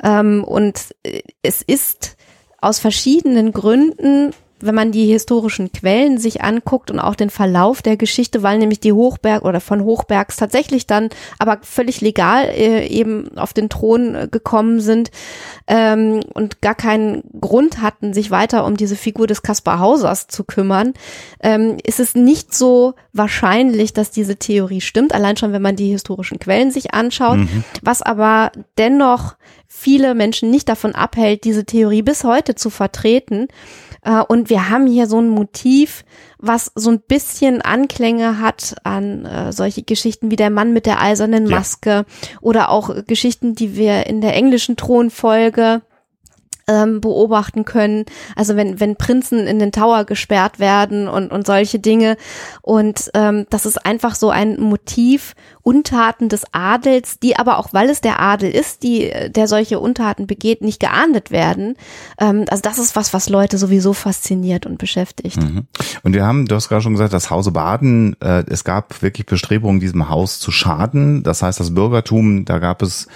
[0.04, 2.16] Ähm, und äh, es ist
[2.62, 4.34] aus verschiedenen Gründen,
[4.66, 8.80] wenn man die historischen Quellen sich anguckt und auch den Verlauf der Geschichte, weil nämlich
[8.80, 14.16] die Hochberg oder von Hochbergs tatsächlich dann aber völlig legal äh, eben auf den Thron
[14.16, 15.12] äh, gekommen sind
[15.68, 20.44] ähm, und gar keinen Grund hatten, sich weiter um diese Figur des Kaspar Hausers zu
[20.44, 20.94] kümmern,
[21.42, 25.90] ähm, ist es nicht so wahrscheinlich, dass diese Theorie stimmt, allein schon, wenn man die
[25.90, 27.40] historischen Quellen sich anschaut,
[27.82, 29.36] was aber dennoch
[29.68, 33.48] viele Menschen nicht davon abhält, diese Theorie bis heute zu vertreten.
[34.04, 36.04] Äh, Und wir haben hier so ein Motiv,
[36.38, 41.02] was so ein bisschen Anklänge hat an äh, solche Geschichten wie der Mann mit der
[41.02, 41.58] eisernen Ja.
[41.58, 42.06] Maske
[42.42, 45.82] oder auch Geschichten, die wir in der englischen Thronfolge
[46.72, 48.06] ähm, beobachten können.
[48.36, 52.16] Also wenn, wenn Prinzen in den Tower gesperrt werden und, und solche Dinge.
[52.62, 57.90] Und ähm, das ist einfach so ein Motiv, Untaten des Adels, die aber auch, weil
[57.90, 61.76] es der Adel ist, die, der solche Untaten begeht, nicht geahndet werden.
[62.20, 65.38] Ähm, also das ist was, was Leute sowieso fasziniert und beschäftigt.
[65.38, 65.68] Mhm.
[66.04, 69.28] Und wir haben, du hast gerade schon gesagt, das Hause Baden, äh, es gab wirklich
[69.28, 71.22] Bestrebungen, diesem Haus zu schaden.
[71.24, 73.08] Das heißt, das Bürgertum, da gab es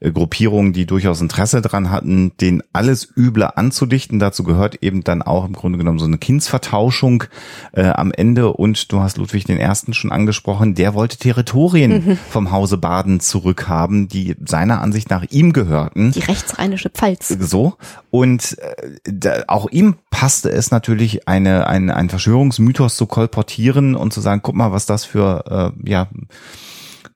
[0.00, 4.18] Gruppierungen, die durchaus Interesse dran hatten, den alles Üble anzudichten.
[4.18, 7.24] Dazu gehört eben dann auch im Grunde genommen so eine Kindsvertauschung
[7.72, 8.52] äh, am Ende.
[8.52, 14.08] Und du hast Ludwig den Ersten schon angesprochen, der wollte Territorien vom Hause Baden zurückhaben,
[14.08, 16.12] die seiner Ansicht nach ihm gehörten.
[16.12, 17.28] Die rechtsrheinische Pfalz.
[17.28, 17.74] So.
[18.10, 24.12] Und äh, da, auch ihm passte es natürlich, eine, ein, ein Verschwörungsmythos zu kolportieren und
[24.12, 26.08] zu sagen, guck mal, was das für äh, ja,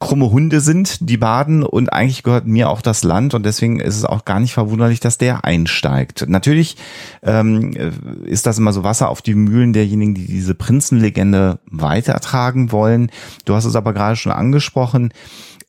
[0.05, 3.97] krumme Hunde sind, die baden und eigentlich gehört mir auch das Land und deswegen ist
[3.97, 6.27] es auch gar nicht verwunderlich, dass der einsteigt.
[6.29, 6.77] Natürlich
[7.23, 7.91] ähm, äh,
[8.29, 13.11] ist das immer so Wasser auf die Mühlen derjenigen, die diese Prinzenlegende weitertragen wollen.
[13.47, 15.11] Du hast es aber gerade schon angesprochen.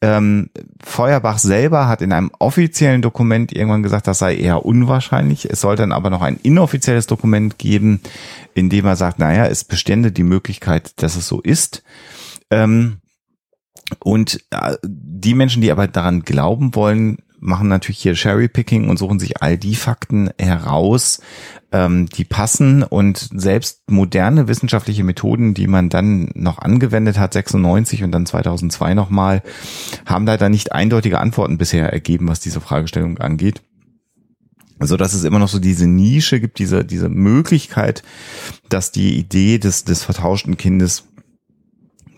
[0.01, 0.49] Ähm,
[0.83, 5.49] Feuerbach selber hat in einem offiziellen Dokument irgendwann gesagt, das sei eher unwahrscheinlich.
[5.49, 8.01] Es soll dann aber noch ein inoffizielles Dokument geben,
[8.53, 11.83] in dem er sagt, naja, es bestände die Möglichkeit, dass es so ist.
[12.51, 12.97] Ähm,
[13.99, 19.19] und äh, die Menschen, die aber daran glauben wollen, machen natürlich hier Cherry-Picking und suchen
[19.19, 21.21] sich all die Fakten heraus,
[21.71, 22.83] ähm, die passen.
[22.83, 28.93] Und selbst moderne wissenschaftliche Methoden, die man dann noch angewendet hat, 96 und dann 2002
[28.95, 29.43] nochmal,
[30.05, 33.61] haben leider nicht eindeutige Antworten bisher ergeben, was diese Fragestellung angeht.
[34.79, 38.03] So dass es immer noch so diese Nische gibt, diese, diese Möglichkeit,
[38.67, 41.05] dass die Idee des, des vertauschten Kindes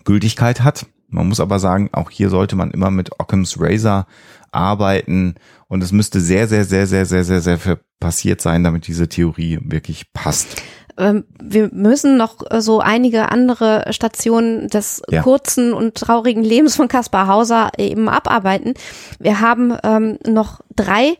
[0.04, 0.86] Gültigkeit hat.
[1.08, 4.06] Man muss aber sagen, auch hier sollte man immer mit Occam's Razor
[4.52, 5.34] arbeiten
[5.68, 9.08] und es müsste sehr, sehr, sehr, sehr, sehr, sehr, sehr viel passiert sein, damit diese
[9.08, 10.62] Theorie wirklich passt.
[10.98, 15.22] Ähm, wir müssen noch äh, so einige andere Stationen des Ja.
[15.22, 18.74] kurzen und traurigen Lebens von Kaspar Hauser eben abarbeiten.
[19.18, 21.16] Wir haben ähm, noch drei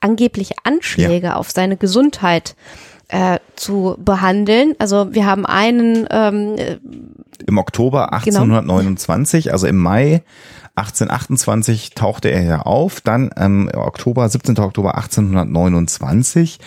[0.00, 2.56] angebliche Anschläge auf seine Gesundheit
[3.12, 4.74] äh, zu behandeln.
[4.78, 6.78] Also wir haben einen ähm, äh,
[7.46, 10.22] Im Oktober 1829, also im Mai
[10.74, 14.58] 1828 tauchte er ja auf, dann im Oktober, 17.
[14.58, 16.58] Oktober 1829.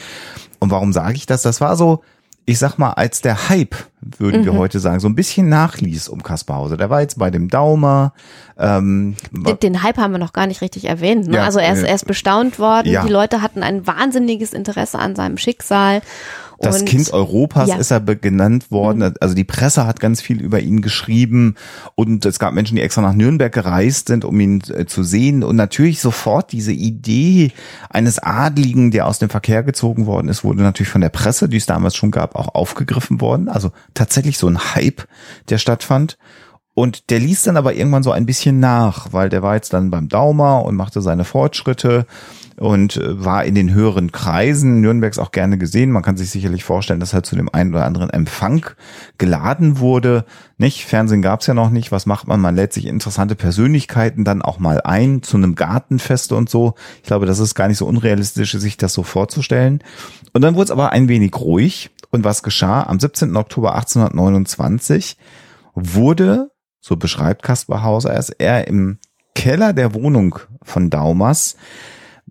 [0.59, 1.41] Und warum sage ich das?
[1.41, 2.01] Das war so,
[2.45, 6.21] ich sag mal, als der Hype, würden wir heute sagen, so ein bisschen nachließ um
[6.21, 6.77] Kaspar Hauser.
[6.77, 8.13] Der war jetzt bei dem Daumer,
[8.57, 11.27] ähm, Den, den Hype haben wir noch gar nicht richtig erwähnt.
[11.27, 11.37] Ne?
[11.37, 12.87] Ja, also er ist, äh, er ist bestaunt worden.
[12.87, 13.03] ja.
[13.03, 16.01] Die Leute hatten ein wahnsinniges Interesse an seinem Schicksal.
[16.59, 17.75] Das Und- Kind Europas Ja.
[17.75, 17.81] Mhm.
[17.81, 19.13] ist er genannt worden.
[19.19, 21.55] Also die Presse hat ganz viel über ihn geschrieben
[21.95, 25.43] und es gab Menschen, die extra nach Nürnberg gereist sind, um ihn äh, zu sehen.
[25.43, 27.51] Und natürlich sofort diese Idee
[27.89, 31.57] eines Adligen, der aus dem Verkehr gezogen worden ist, wurde natürlich von der Presse, die
[31.57, 33.49] es damals schon gab, auch aufgegriffen worden.
[33.49, 35.07] Also tatsächlich so ein Hype,
[35.49, 36.17] der stattfand.
[36.75, 39.91] Und der ließ dann aber irgendwann so ein bisschen nach, weil der war jetzt dann
[39.91, 42.05] beim Daumer und machte seine Fortschritte
[42.57, 45.91] und äh, war in den höheren Kreisen Nürnbergs auch gerne gesehen.
[45.91, 48.65] Man kann sich sicherlich vorstellen, dass er zu dem einen oder anderen Empfang
[49.17, 50.25] geladen wurde.
[50.57, 50.85] Nicht?
[50.85, 51.93] Fernsehen gab's ja noch nicht.
[51.93, 52.41] Was macht man?
[52.41, 56.75] Man lädt sich interessante Persönlichkeiten dann auch mal ein zu einem Gartenfest und so.
[56.97, 59.81] Ich glaube, das ist gar nicht so unrealistisch, sich das so vorzustellen.
[60.33, 61.89] Und dann wurde es aber ein wenig ruhig.
[62.11, 62.83] Und was geschah?
[62.83, 63.35] Am 17.
[63.37, 65.17] Oktober 1829
[65.73, 66.51] wurde,
[66.85, 68.99] so beschreibt Kaspar Hauser es, er im
[69.33, 71.57] Keller der Wohnung von Daumers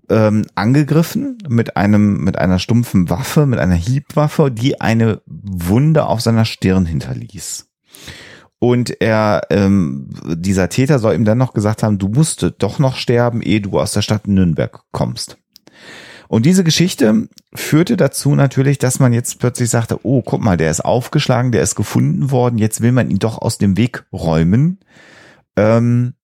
[0.09, 6.21] ähm, angegriffen mit einem mit einer stumpfen Waffe, mit einer Hiebwaffe, die eine Wunde auf
[6.21, 7.69] seiner Stirn hinterließ.
[8.61, 12.95] Und er, ähm, dieser Täter soll ihm dann noch gesagt haben, du musst doch noch
[12.95, 15.37] sterben, ehe du aus der Stadt Nürnberg kommst.
[16.29, 20.71] Und diese Geschichte führte dazu natürlich, dass man jetzt plötzlich sagte, oh, guck mal, der
[20.71, 24.79] ist aufgeschlagen, der ist gefunden worden, jetzt will man ihn doch aus dem Weg räumen.
[25.57, 26.15] Ähm,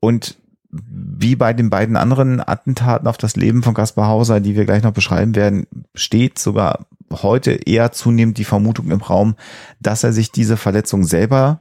[0.00, 0.38] und
[0.70, 4.82] wie bei den beiden anderen Attentaten auf das Leben von Kaspar Hauser, die wir gleich
[4.82, 9.34] noch beschreiben werden, steht sogar heute eher zunehmend die Vermutung im Raum,
[9.80, 11.60] dass er sich diese Verletzung selber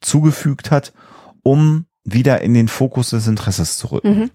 [0.00, 0.94] zugefügt hat,
[1.42, 4.18] um wieder in den Fokus des Interesses zu rücken.
[4.18, 4.30] Mhm.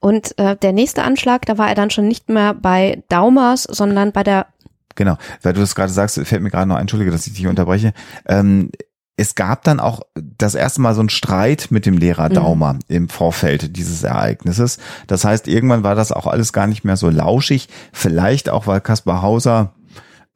[0.00, 4.12] Und äh, der nächste Anschlag, da war er dann schon nicht mehr bei Daumers, sondern
[4.12, 4.46] bei der
[4.94, 7.46] Genau, weil du das gerade sagst, fällt mir gerade noch ein, entschuldige, dass ich dich
[7.46, 7.92] unterbreche.
[8.26, 8.70] Ähm,
[9.18, 12.34] es gab dann auch das erste Mal so einen Streit mit dem Lehrer Mhm.
[12.34, 14.78] Daumer im Vorfeld dieses Ereignisses.
[15.06, 17.68] Das heißt, irgendwann war das auch alles gar nicht mehr so lauschig.
[17.92, 19.72] Vielleicht auch, weil Kaspar Hauser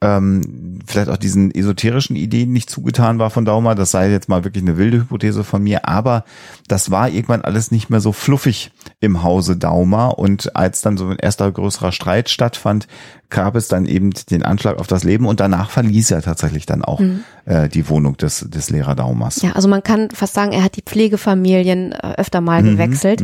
[0.03, 3.75] ähm, vielleicht auch diesen esoterischen Ideen nicht zugetan war von Daumer.
[3.75, 5.87] Das sei jetzt mal wirklich eine wilde Hypothese von mir.
[5.89, 6.25] Aber
[6.69, 10.19] das war irgendwann alles nicht mehr so fluffig im Hause Daumer.
[10.19, 12.87] Und als dann so ein erster größerer Streit stattfand,
[13.31, 16.85] gab es dann eben den Anschlag auf das Leben und danach verließ er tatsächlich dann
[16.85, 17.01] auch
[17.47, 19.43] äh, die Wohnung des, des Lehrer Daumers.
[19.43, 23.23] Ja, also man kann fast sagen, er hat die Pflegefamilien äh, öfter mal Mhm, gewechselt.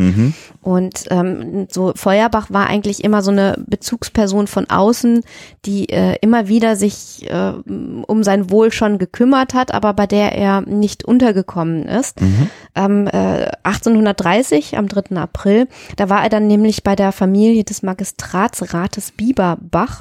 [0.63, 5.23] Und ähm, so Feuerbach war eigentlich immer so eine Bezugsperson von außen,
[5.65, 7.53] die äh, immer wieder sich äh,
[8.07, 12.21] um sein Wohl schon gekümmert hat, aber bei der er nicht untergekommen ist.
[12.75, 15.17] Ähm, äh, 1830, am 3.
[15.17, 19.96] April, da war er dann nämlich bei der Familie des Magistratsrates Bieberbach.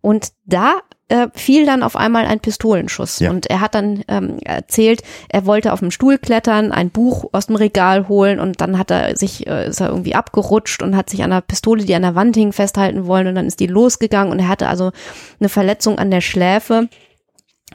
[0.00, 3.20] Und da äh, fiel dann auf einmal ein Pistolenschuss.
[3.20, 3.30] Ja.
[3.30, 7.46] Und er hat dann ähm, erzählt, er wollte auf dem Stuhl klettern, ein Buch aus
[7.46, 11.10] dem Regal holen und dann hat er sich, äh, ist er irgendwie abgerutscht und hat
[11.10, 13.66] sich an einer Pistole, die an der Wand hing, festhalten wollen und dann ist die
[13.66, 14.92] losgegangen und er hatte also
[15.40, 16.88] eine Verletzung an der Schläfe.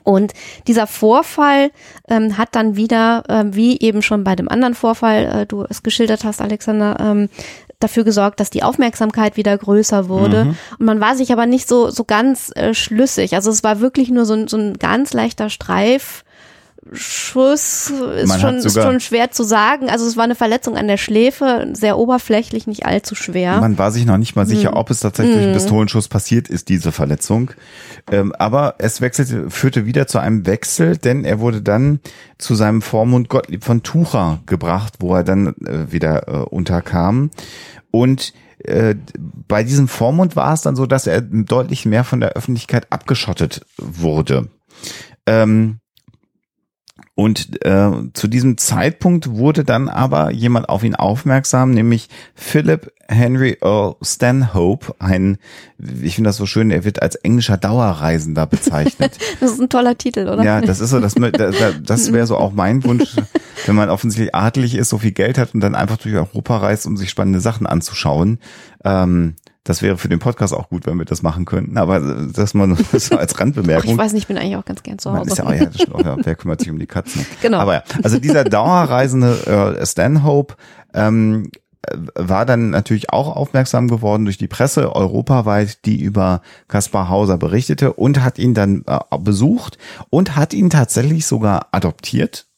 [0.04, 0.34] Und
[0.68, 1.72] dieser Vorfall
[2.08, 5.84] ähm, hat dann wieder, ähm, wie eben schon bei dem anderen Vorfall, äh, du es
[5.84, 7.30] geschildert hast, Alexander, ähm,
[7.80, 10.56] dafür gesorgt, dass die Aufmerksamkeit wieder größer wurde.
[10.80, 13.36] Und man war sich aber nicht so, so ganz äh, schlüssig.
[13.36, 16.24] Also es war wirklich nur so, ein- so ein ganz leichter Streif.
[16.94, 19.90] Schuss ist Man schon, ist schon schwer zu sagen.
[19.90, 23.60] Also es war eine Verletzung an der Schläfe, sehr oberflächlich, nicht allzu schwer.
[23.62, 24.50] Man war sich noch nicht mal Mhm.
[24.50, 27.52] sicher, ob es tatsächlich durch einen Pistolenschuss passiert ist, diese Verletzung.
[28.12, 32.00] Ähm, aber es wechselte, führte wieder zu einem Wechsel, denn er wurde dann
[32.38, 37.32] zu seinem Vormund Gottlieb von Tucher gebracht, wo er dann äh, wieder äh, unterkam.
[37.92, 38.96] Und äh,
[39.48, 43.62] bei diesem Vormund war es dann so, dass er deutlich mehr von der Öffentlichkeit abgeschottet
[43.78, 44.50] wurde.
[45.26, 45.79] Ähm,
[47.20, 53.58] und äh, zu diesem Zeitpunkt wurde dann aber jemand auf ihn aufmerksam, nämlich Philip Henry
[53.60, 55.38] Earl Stanhope, ein,
[56.02, 59.18] ich finde das so schön, er wird als englischer Dauerreisender bezeichnet.
[59.42, 60.46] Das ist ein toller Titel, oder?
[60.46, 63.18] ja, das ist so, das, das, das wäre so auch mein Wunsch,
[63.66, 66.88] wenn man offensichtlich adelig ist, so viel Geld hat und dann einfach durch Europa reist,
[66.88, 68.40] um sich spannende Sachen anzuschauen.
[68.86, 69.36] Ähm,
[69.70, 72.76] das wäre für den Podcast auch gut, wenn wir das machen könnten, aber das mal
[72.76, 73.92] so als Ach, Randbemerkung.
[73.92, 75.30] ich weiß nicht, ich bin eigentlich auch ganz gern zu Hause.
[75.30, 77.24] ist ja, ja, stimmt auch, ja, wer kümmert sich um die Katzen?
[77.44, 77.60] Genau.
[77.60, 80.56] Aber ja, also dieser Dauerreisende äh, Stanhope
[80.96, 81.52] ähm,
[81.84, 87.38] äh, war dann natürlich auch aufmerksam geworden durch die Presse europaweit, die über Kaspar Hauser
[87.38, 89.78] berichtete und hat ihn dann äh, besucht
[90.10, 92.49] und hat ihn tatsächlich sogar adoptiert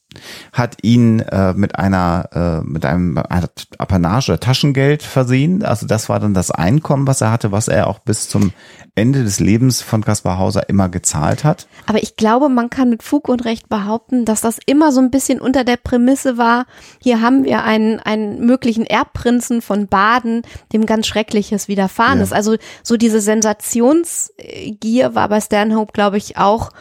[0.54, 5.63] hat ihn äh, mit einer äh, mit einem Apanage Taschengeld versehen.
[5.63, 8.52] Also das war dann das Einkommen, was er hatte, was er auch bis zum
[8.93, 11.67] Ende des Lebens von Kaspar Hauser immer gezahlt hat.
[11.86, 15.12] Aber ich glaube, man kann mit Fug und Recht behaupten, dass das immer so ein
[15.12, 16.65] bisschen unter der Prämisse war,
[17.02, 20.42] hier haben wir einen, einen möglichen Erbprinzen von Baden,
[20.73, 22.23] dem ganz Schreckliches widerfahren ja.
[22.23, 22.33] ist.
[22.33, 26.71] Also so diese Sensationsgier war bei Stanhope, glaube ich, auch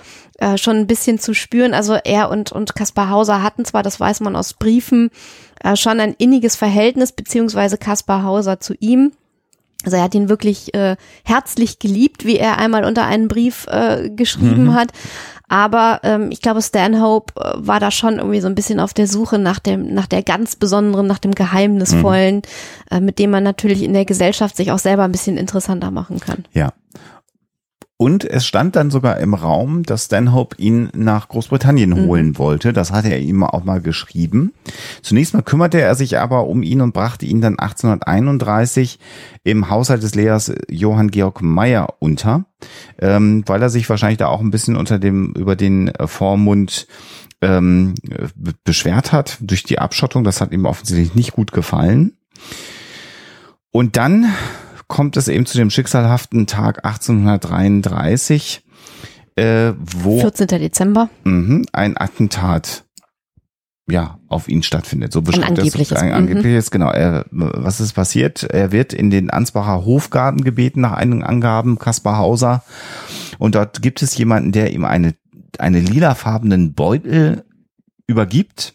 [0.40, 1.74] äh, schon ein bisschen zu spüren.
[1.74, 5.10] Also er und, und Kaspar Hauser hatten zwar, das weiß man aus Briefen,
[5.62, 9.12] äh, schon ein inniges Verhältnis, beziehungsweise Kaspar Hauser zu ihm.
[9.84, 14.10] Also er hat ihn wirklich äh, herzlich geliebt, wie er einmal unter einen Brief äh,
[14.10, 14.74] geschrieben mhm.
[14.74, 14.88] hat.
[15.48, 19.06] Aber ähm, ich glaube, Stanhope äh, war da schon irgendwie so ein bisschen auf der
[19.06, 22.42] Suche nach dem, nach der ganz besonderen, nach dem Geheimnisvollen, mhm.
[22.96, 26.20] äh, mit dem man natürlich in der Gesellschaft sich auch selber ein bisschen interessanter machen
[26.20, 26.44] kann.
[26.52, 26.72] Ja.
[28.00, 32.06] Und es stand dann sogar im Raum, dass Stanhope ihn nach Großbritannien mhm.
[32.06, 32.72] holen wollte.
[32.72, 34.54] Das hatte er ihm auch mal geschrieben.
[35.02, 38.98] Zunächst mal kümmerte er sich aber um ihn und brachte ihn dann 1831
[39.44, 42.46] im Haushalt des Lehrers Johann Georg Meyer unter,
[42.98, 46.86] ähm, weil er sich wahrscheinlich da auch ein bisschen unter dem über den Vormund
[47.42, 47.96] ähm,
[48.64, 50.24] beschwert hat durch die Abschottung.
[50.24, 52.16] Das hat ihm offensichtlich nicht gut gefallen.
[53.70, 54.32] Und dann
[54.90, 58.62] kommt es eben zu dem schicksalhaften Tag 1833,
[59.36, 60.48] äh, wo 14.
[60.48, 62.84] Dezember mh, ein Attentat
[63.88, 65.12] ja auf ihn stattfindet.
[65.12, 65.96] So beschreibt ein angebliches.
[65.96, 66.72] ein angebliches, mhm.
[66.72, 66.90] genau.
[66.90, 68.42] Er, was ist passiert?
[68.44, 72.62] Er wird in den Ansbacher Hofgarten gebeten nach einigen Angaben Kaspar Hauser
[73.38, 75.14] und dort gibt es jemanden, der ihm eine
[75.58, 77.44] eine lilafarbenen Beutel
[78.06, 78.74] übergibt.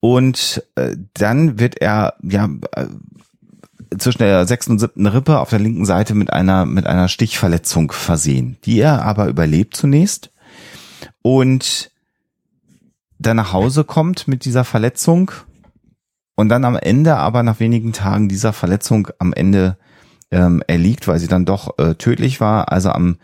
[0.00, 2.86] Und äh, dann wird er ja äh,
[3.96, 7.92] zwischen der sechsten und siebten Rippe auf der linken Seite mit einer, mit einer Stichverletzung
[7.92, 10.30] versehen, die er aber überlebt zunächst
[11.22, 11.90] und
[13.18, 15.30] dann nach Hause kommt mit dieser Verletzung
[16.36, 19.76] und dann am Ende aber nach wenigen Tagen dieser Verletzung am Ende
[20.30, 22.70] ähm, erliegt, weil sie dann doch äh, tödlich war.
[22.70, 23.16] Also am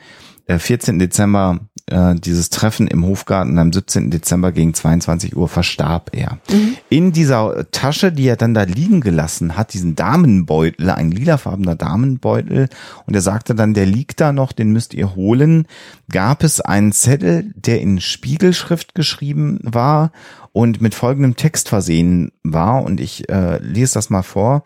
[0.47, 0.99] äh, 14.
[0.99, 1.61] Dezember
[1.91, 4.11] äh, dieses Treffen im Hofgarten am 17.
[4.11, 6.39] Dezember gegen 22 Uhr verstarb er.
[6.51, 6.77] Mhm.
[6.89, 12.69] In dieser Tasche, die er dann da liegen gelassen hat, diesen Damenbeutel, ein lilafarbener Damenbeutel,
[13.07, 15.67] und er sagte dann, der liegt da noch, den müsst ihr holen,
[16.11, 20.11] gab es einen Zettel, der in Spiegelschrift geschrieben war
[20.53, 22.85] und mit folgendem Text versehen war.
[22.85, 24.63] Und ich äh, lese das mal vor.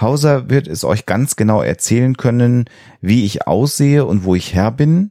[0.00, 2.66] Hauser wird es euch ganz genau erzählen können,
[3.00, 5.10] wie ich aussehe und wo ich her bin.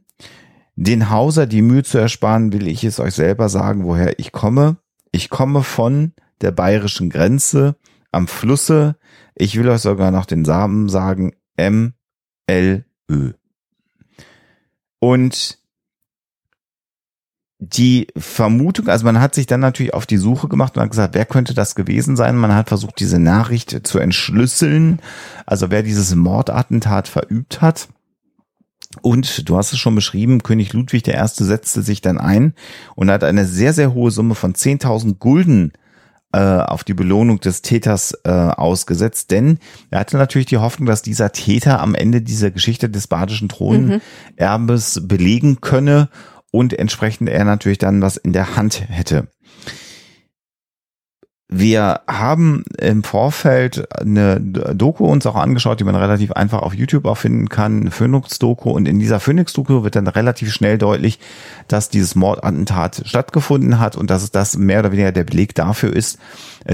[0.74, 4.78] Den Hauser die Mühe zu ersparen, will ich es euch selber sagen, woher ich komme.
[5.10, 7.76] Ich komme von der bayerischen Grenze
[8.10, 8.96] am Flusse.
[9.34, 11.32] Ich will euch sogar noch den Samen sagen.
[11.56, 11.94] M
[12.46, 13.32] L Ö.
[14.98, 15.58] Und
[17.58, 21.14] die Vermutung, also man hat sich dann natürlich auf die Suche gemacht und hat gesagt,
[21.14, 22.36] wer könnte das gewesen sein?
[22.36, 25.00] Man hat versucht, diese Nachricht zu entschlüsseln,
[25.46, 27.88] also wer dieses Mordattentat verübt hat.
[29.00, 31.14] Und du hast es schon beschrieben, König Ludwig I.
[31.26, 32.54] setzte sich dann ein
[32.94, 35.72] und hat eine sehr, sehr hohe Summe von 10.000 Gulden
[36.32, 39.58] äh, auf die Belohnung des Täters äh, ausgesetzt, denn
[39.90, 45.00] er hatte natürlich die Hoffnung, dass dieser Täter am Ende dieser Geschichte des badischen Thronerbes
[45.00, 45.08] mhm.
[45.08, 46.08] belegen könne
[46.50, 49.28] und entsprechend er natürlich dann was in der Hand hätte.
[51.54, 57.04] Wir haben im Vorfeld eine Doku uns auch angeschaut, die man relativ einfach auf YouTube
[57.04, 58.70] auch finden kann, eine Phoenix-Doku.
[58.70, 61.18] Und in dieser Phoenix-Doku wird dann relativ schnell deutlich,
[61.68, 65.94] dass dieses Mordattentat stattgefunden hat und dass es das mehr oder weniger der Beleg dafür
[65.94, 66.18] ist,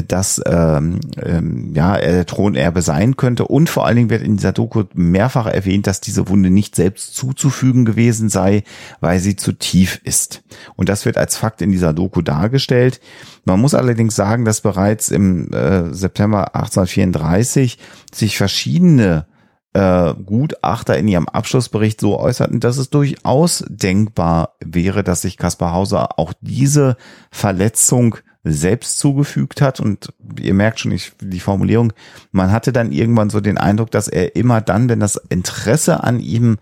[0.06, 3.46] dass ähm, ähm, ja er der Thronerbe sein könnte.
[3.46, 7.14] Und vor allen Dingen wird in dieser Doku mehrfach erwähnt, dass diese Wunde nicht selbst
[7.14, 8.64] zuzufügen gewesen sei,
[9.00, 10.42] weil sie zu tief ist.
[10.76, 13.00] Und das wird als Fakt in dieser Doku dargestellt.
[13.44, 17.78] Man muss allerdings sagen, dass bereits im äh, September 1834
[18.12, 19.26] sich verschiedene
[19.72, 25.72] äh, Gutachter in ihrem Abschlussbericht so äußerten, dass es durchaus denkbar wäre, dass sich Kaspar
[25.72, 26.96] Hauser auch diese
[27.30, 28.16] Verletzung
[28.52, 29.80] selbst zugefügt hat.
[29.80, 31.92] Und ihr merkt schon, ich, die Formulierung,
[32.32, 36.20] man hatte dann irgendwann so den Eindruck, dass er immer dann, wenn das Interesse an
[36.20, 36.58] ihm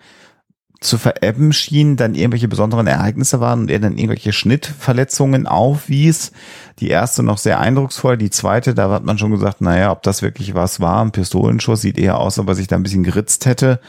[0.81, 6.33] zu verebben schien, dann irgendwelche besonderen Ereignisse waren und er dann irgendwelche Schnittverletzungen aufwies.
[6.79, 10.23] Die erste noch sehr eindrucksvoll, die zweite, da hat man schon gesagt, naja, ob das
[10.23, 13.47] wirklich was war, ein Pistolenschuss sieht eher aus, ob er sich da ein bisschen geritzt
[13.47, 13.81] hätte.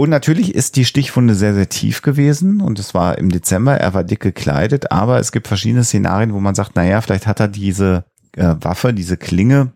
[0.00, 3.92] Und natürlich ist die Stichwunde sehr, sehr tief gewesen und es war im Dezember, er
[3.92, 7.48] war dick gekleidet, aber es gibt verschiedene Szenarien, wo man sagt, naja, vielleicht hat er
[7.48, 9.74] diese äh, Waffe, diese Klinge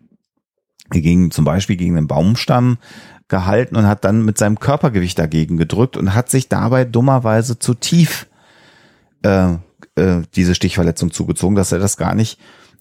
[0.89, 2.79] gegen zum Beispiel gegen einen Baumstamm
[3.27, 7.75] gehalten und hat dann mit seinem Körpergewicht dagegen gedrückt und hat sich dabei dummerweise zu
[7.75, 8.25] tief
[9.21, 9.53] äh,
[9.93, 12.39] äh, diese Stichverletzung zugezogen, dass er das gar nicht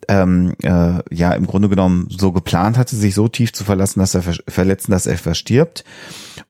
[0.08, 4.14] ähm, äh, ja im Grunde genommen so geplant hatte, sich so tief zu verlassen, dass
[4.14, 5.84] er ver verletzen, dass er verstirbt.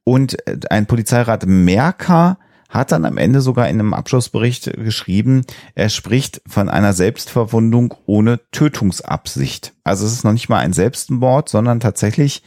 [0.05, 2.38] Und äh, ein Polizeirat Merker
[2.74, 5.42] hat dann am Ende sogar in einem Abschlussbericht geschrieben,
[5.76, 9.72] er spricht von einer Selbstverwundung ohne Tötungsabsicht.
[9.84, 12.42] Also es ist noch nicht mal ein Selbstmord, sondern tatsächlich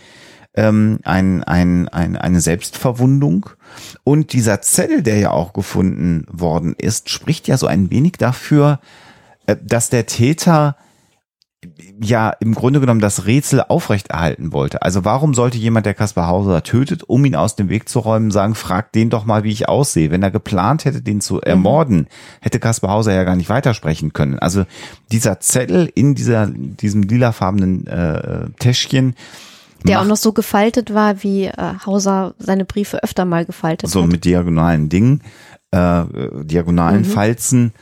[0.53, 3.49] ähm, ein, ein, ein, eine Selbstverwundung.
[4.03, 8.82] Und dieser Zettel, der ja auch gefunden worden ist, spricht ja so ein wenig dafür,
[9.45, 10.76] äh, dass der Täter
[12.02, 14.82] ja im Grunde genommen das Rätsel aufrechterhalten wollte.
[14.82, 18.32] Also warum sollte jemand, der Kaspar Hauser tötet, um ihn aus dem Weg zu räumen,
[18.32, 20.12] sagen, frag den doch mal, wie ich aussehe.
[20.12, 22.08] Wenn er geplant hätte, den zu ermorden, mhm.
[22.42, 24.40] hätte Kaspar Hauser ja gar nicht weitersprechen können.
[24.40, 24.66] Also
[25.12, 29.16] dieser Zettel in dieser, diesem lilafarbenen äh, Täschchen,
[29.86, 34.00] der auch noch so gefaltet war, wie äh, Hauser seine Briefe öfter mal gefaltet so
[34.00, 34.06] hat.
[34.06, 35.22] So mit diagonalen Dingen,
[35.72, 36.04] äh,
[36.44, 37.06] diagonalen mhm.
[37.06, 37.74] Falzen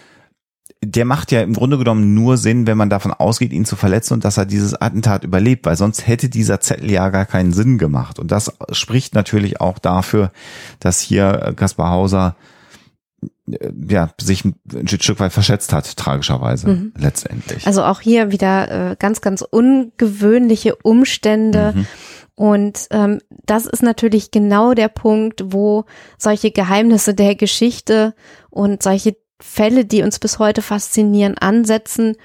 [0.85, 4.13] der macht ja im Grunde genommen nur Sinn, wenn man davon ausgeht, ihn zu verletzen
[4.13, 7.77] und dass er dieses Attentat überlebt, weil sonst hätte dieser Zettel ja gar keinen Sinn
[7.77, 8.19] gemacht.
[8.19, 10.31] Und das spricht natürlich auch dafür,
[10.79, 12.35] dass hier Kaspar Hauser
[13.49, 16.93] äh, ja, sich ein Stück weit verschätzt hat, tragischerweise, mhm.
[16.97, 17.65] letztendlich.
[17.65, 21.73] Also auch hier wieder äh, ganz, ganz ungewöhnliche Umstände.
[21.75, 21.87] Mhm.
[22.35, 25.85] Und ähm, das ist natürlich genau der Punkt, wo
[26.17, 28.13] solche Geheimnisse der Geschichte
[28.49, 32.15] und solche Fälle, die uns bis heute faszinieren, ansetzen.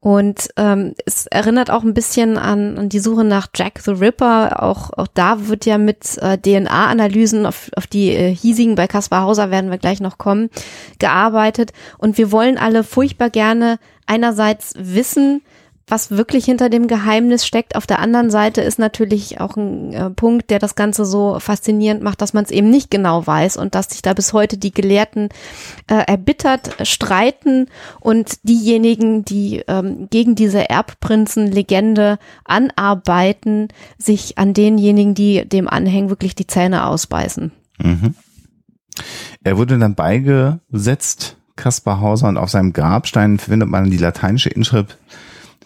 [0.00, 4.62] Und ähm, es erinnert auch ein bisschen an, an die Suche nach Jack the Ripper.
[4.62, 9.22] Auch, auch da wird ja mit äh, DNA-Analysen, auf, auf die äh, hiesigen bei Kaspar
[9.22, 10.50] Hauser werden wir gleich noch kommen,
[11.00, 11.72] gearbeitet.
[11.98, 15.42] Und wir wollen alle furchtbar gerne einerseits wissen,
[15.88, 17.76] was wirklich hinter dem Geheimnis steckt.
[17.76, 22.02] Auf der anderen Seite ist natürlich auch ein äh, Punkt, der das Ganze so faszinierend
[22.02, 24.72] macht, dass man es eben nicht genau weiß und dass sich da bis heute die
[24.72, 25.28] Gelehrten
[25.88, 27.66] äh, erbittert streiten
[28.00, 33.68] und diejenigen, die ähm, gegen diese Erbprinzen-Legende anarbeiten,
[33.98, 37.52] sich an denjenigen, die dem anhängen, wirklich die Zähne ausbeißen.
[37.78, 38.14] Mhm.
[39.44, 44.98] Er wurde dann beigesetzt, Kaspar Hauser, und auf seinem Grabstein findet man die lateinische Inschrift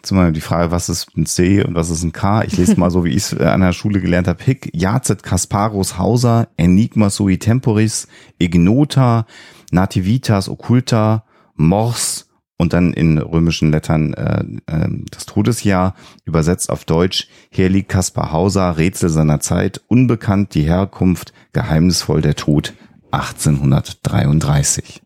[0.03, 2.43] Jetzt mal die Frage, was ist ein C und was ist ein K?
[2.43, 4.43] Ich lese mal so, wie ich es an der Schule gelernt habe.
[4.43, 9.27] Hic, Jacet Kasparos Hauser, Enigma sui temporis, Ignota,
[9.71, 11.23] Nativitas occulta,
[11.55, 15.95] Mors und dann in römischen Lettern äh, äh, das Todesjahr,
[16.25, 22.35] übersetzt auf Deutsch, hier liegt Kaspar Hauser, Rätsel seiner Zeit, unbekannt die Herkunft, geheimnisvoll der
[22.35, 22.75] Tod,
[23.13, 25.02] 1833.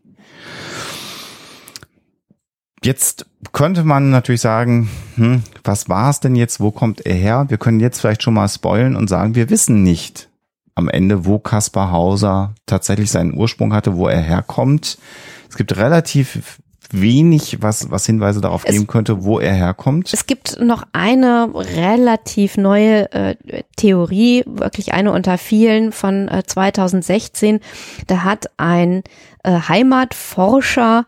[2.87, 6.61] Jetzt könnte man natürlich sagen, hm, was war es denn jetzt?
[6.61, 7.47] Wo kommt er her?
[7.49, 10.29] Wir können jetzt vielleicht schon mal spoilen und sagen, wir wissen nicht
[10.73, 14.99] am Ende, wo Kaspar Hauser tatsächlich seinen Ursprung hatte, wo er herkommt.
[15.49, 16.59] Es gibt relativ
[16.89, 20.13] wenig, was, was Hinweise darauf es, geben könnte, wo er herkommt.
[20.13, 23.35] Es gibt noch eine relativ neue äh,
[23.75, 27.59] Theorie, wirklich eine unter vielen von äh, 2016.
[28.07, 29.03] Da hat ein
[29.43, 31.05] äh, Heimatforscher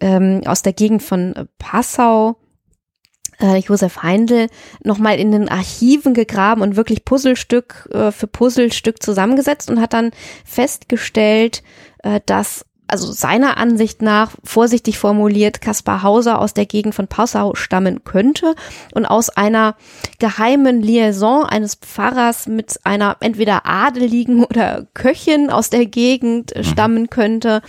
[0.00, 2.36] ähm, aus der Gegend von Passau,
[3.40, 4.48] äh, Josef Heindl,
[4.82, 10.10] nochmal in den Archiven gegraben und wirklich Puzzlestück äh, für Puzzlestück zusammengesetzt und hat dann
[10.44, 11.62] festgestellt,
[12.02, 17.54] äh, dass also seiner Ansicht nach, vorsichtig formuliert, Kaspar Hauser aus der Gegend von Passau
[17.54, 18.54] stammen könnte
[18.94, 19.76] und aus einer
[20.18, 26.64] geheimen Liaison eines Pfarrers mit einer entweder Adeligen oder Köchin aus der Gegend mhm.
[26.64, 27.62] stammen könnte.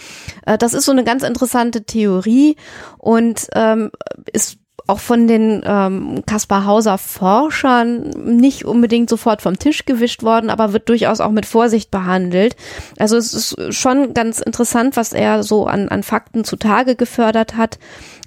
[0.45, 2.55] Äh, das ist so eine ganz interessante Theorie
[2.97, 3.91] und ähm,
[4.31, 4.57] ist
[4.87, 10.73] auch von den ähm, Kaspar Hauser Forschern nicht unbedingt sofort vom Tisch gewischt worden, aber
[10.73, 12.55] wird durchaus auch mit Vorsicht behandelt.
[12.97, 17.79] Also es ist schon ganz interessant, was er so an, an Fakten zutage gefördert hat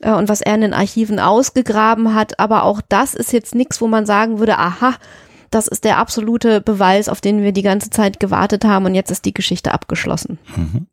[0.02, 2.38] äh, und was er in den Archiven ausgegraben hat.
[2.38, 4.94] Aber auch das ist jetzt nichts, wo man sagen würde, aha,
[5.50, 9.10] das ist der absolute Beweis, auf den wir die ganze Zeit gewartet haben und jetzt
[9.10, 10.38] ist die Geschichte abgeschlossen.
[10.56, 10.86] Mhm.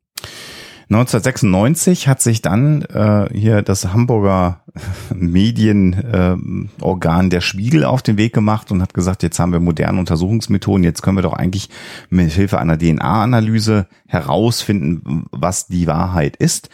[0.90, 4.62] 1996 hat sich dann äh, hier das Hamburger
[5.14, 10.00] Medienorgan äh, der Spiegel auf den Weg gemacht und hat gesagt, jetzt haben wir moderne
[10.00, 11.70] Untersuchungsmethoden, jetzt können wir doch eigentlich
[12.10, 16.70] mit Hilfe einer DNA-Analyse herausfinden, was die Wahrheit ist.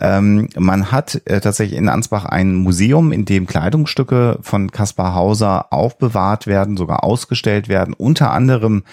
[0.00, 5.72] Ähm, man hat äh, tatsächlich in Ansbach ein Museum, in dem Kleidungsstücke von Kaspar Hauser
[5.72, 8.84] aufbewahrt werden, sogar ausgestellt werden, unter anderem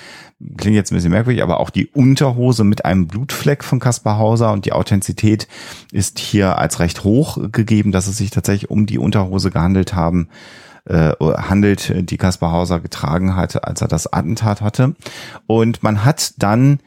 [0.57, 4.51] klingt jetzt ein bisschen merkwürdig, aber auch die Unterhose mit einem Blutfleck von Kaspar Hauser
[4.51, 5.47] und die Authentizität
[5.91, 10.29] ist hier als recht hoch gegeben, dass es sich tatsächlich um die Unterhose gehandelt haben,
[10.85, 14.95] äh, handelt, die Kaspar Hauser getragen hatte, als er das Attentat hatte.
[15.45, 16.79] Und man hat dann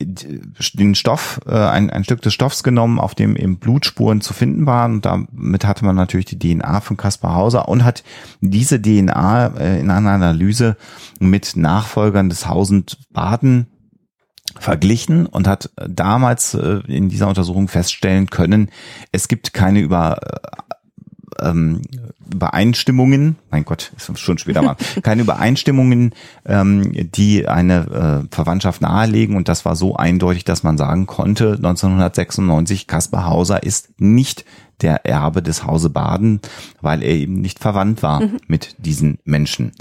[0.00, 4.66] den Stoff, äh, ein, ein Stück des Stoffs genommen, auf dem eben Blutspuren zu finden
[4.66, 4.94] waren.
[4.94, 8.04] Und damit hatte man natürlich die DNA von Kaspar Hauser und hat
[8.40, 10.76] diese DNA äh, in einer Analyse
[11.18, 13.66] mit Nachfolgern des Hausend Baden
[14.58, 18.70] verglichen und hat damals äh, in dieser Untersuchung feststellen können,
[19.12, 20.73] es gibt keine über äh,
[21.40, 21.82] ähm,
[22.32, 26.14] Übereinstimmungen, mein Gott, ist schon später mal, keine Übereinstimmungen,
[26.46, 31.52] ähm, die eine äh, Verwandtschaft nahelegen und das war so eindeutig, dass man sagen konnte,
[31.52, 34.44] 1996, Kaspar Hauser ist nicht
[34.80, 36.40] der Erbe des Hause Baden,
[36.80, 38.38] weil er eben nicht verwandt war mhm.
[38.48, 39.72] mit diesen Menschen.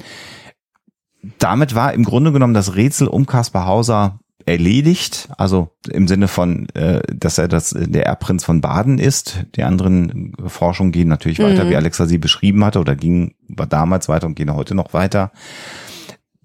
[1.40, 6.68] Damit war im Grunde genommen das Rätsel um Kaspar Hauser erledigt, also im Sinne von,
[6.70, 9.46] äh, dass er das der Erbprinz von Baden ist.
[9.56, 11.44] Die anderen Forschungen gehen natürlich mhm.
[11.44, 14.94] weiter, wie Alexa sie beschrieben hatte, oder gingen war damals weiter und gehen heute noch
[14.94, 15.32] weiter.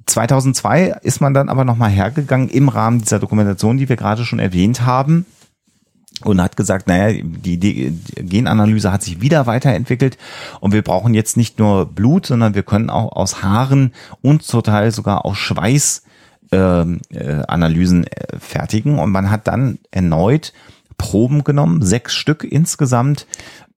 [0.07, 4.39] 2002 ist man dann aber nochmal hergegangen im Rahmen dieser Dokumentation, die wir gerade schon
[4.39, 5.27] erwähnt haben
[6.25, 10.19] und hat gesagt, naja, die, die Genanalyse hat sich wieder weiterentwickelt
[10.61, 13.93] und wir brauchen jetzt nicht nur Blut, sondern wir können auch aus Haaren
[14.23, 16.03] und zum Teil sogar aus Schweiß
[16.53, 20.53] ähm, äh, Analysen äh, fertigen und man hat dann erneut
[20.97, 23.27] Proben genommen, sechs Stück insgesamt,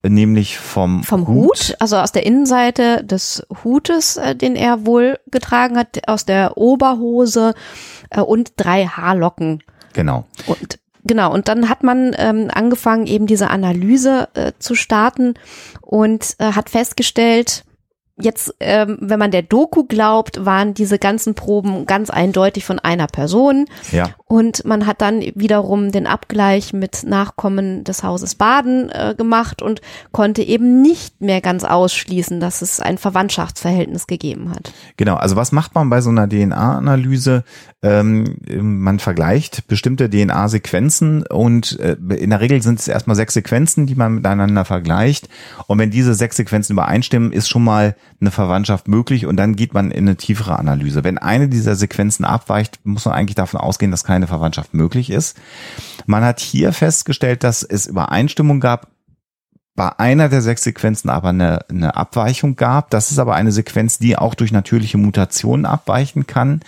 [0.03, 1.69] nämlich vom, vom Hut.
[1.69, 6.57] Hut, also aus der Innenseite des Hutes, äh, den er wohl getragen hat, aus der
[6.57, 7.53] Oberhose
[8.09, 9.63] äh, und drei Haarlocken.
[9.93, 10.25] Genau.
[10.47, 15.33] Und Genau, und dann hat man ähm, angefangen, eben diese Analyse äh, zu starten
[15.81, 17.63] und äh, hat festgestellt,
[18.21, 23.07] jetzt, ähm, wenn man der Doku glaubt, waren diese ganzen Proben ganz eindeutig von einer
[23.07, 23.65] Person.
[23.91, 24.09] Ja.
[24.25, 29.81] Und man hat dann wiederum den Abgleich mit Nachkommen des Hauses Baden äh, gemacht und
[30.13, 34.71] konnte eben nicht mehr ganz ausschließen, dass es ein Verwandtschaftsverhältnis gegeben hat.
[34.95, 37.43] Genau, also was macht man bei so einer DNA-Analyse?
[37.83, 43.87] Ähm, man vergleicht bestimmte DNA-Sequenzen und äh, in der Regel sind es erstmal sechs Sequenzen,
[43.87, 45.27] die man miteinander vergleicht.
[45.67, 49.73] Und wenn diese sechs Sequenzen übereinstimmen, ist schon mal eine Verwandtschaft möglich und dann geht
[49.73, 51.03] man in eine tiefere Analyse.
[51.03, 55.37] Wenn eine dieser Sequenzen abweicht, muss man eigentlich davon ausgehen, dass keine Verwandtschaft möglich ist.
[56.05, 58.87] Man hat hier festgestellt, dass es Übereinstimmung gab
[59.75, 62.89] bei einer der sechs Sequenzen aber eine, eine Abweichung gab.
[62.89, 66.59] Das ist aber eine Sequenz, die auch durch natürliche Mutationen abweichen kann.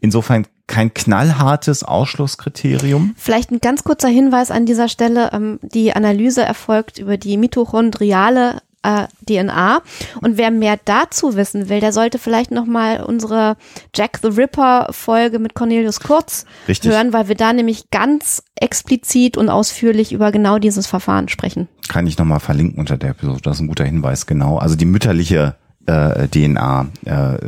[0.00, 3.14] Insofern kein knallhartes Ausschlusskriterium.
[3.16, 5.30] Vielleicht ein ganz kurzer Hinweis an dieser Stelle.
[5.32, 9.82] Ähm, die Analyse erfolgt über die mitochondriale äh, DNA.
[10.20, 13.56] Und wer mehr dazu wissen will, der sollte vielleicht nochmal unsere
[13.94, 16.90] Jack the Ripper Folge mit Cornelius Kurz Richtig.
[16.90, 21.68] hören, weil wir da nämlich ganz explizit und ausführlich über genau dieses Verfahren sprechen.
[21.88, 23.40] Kann ich nochmal verlinken unter der Episode.
[23.42, 24.58] Das ist ein guter Hinweis, genau.
[24.58, 25.56] Also die mütterliche
[25.86, 27.38] äh, DNA äh,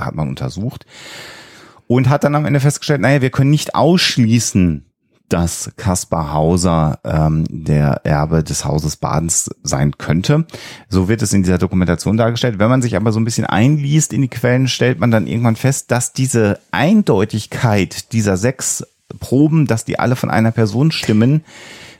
[0.00, 0.86] hat man untersucht
[1.86, 4.86] und hat dann am Ende festgestellt, naja, wir können nicht ausschließen,
[5.32, 10.46] dass Kaspar Hauser ähm, der Erbe des Hauses Badens sein könnte.
[10.88, 12.58] So wird es in dieser Dokumentation dargestellt.
[12.58, 15.56] Wenn man sich aber so ein bisschen einliest in die Quellen, stellt man dann irgendwann
[15.56, 18.86] fest, dass diese Eindeutigkeit dieser sechs
[19.20, 21.44] Proben, dass die alle von einer Person stimmen,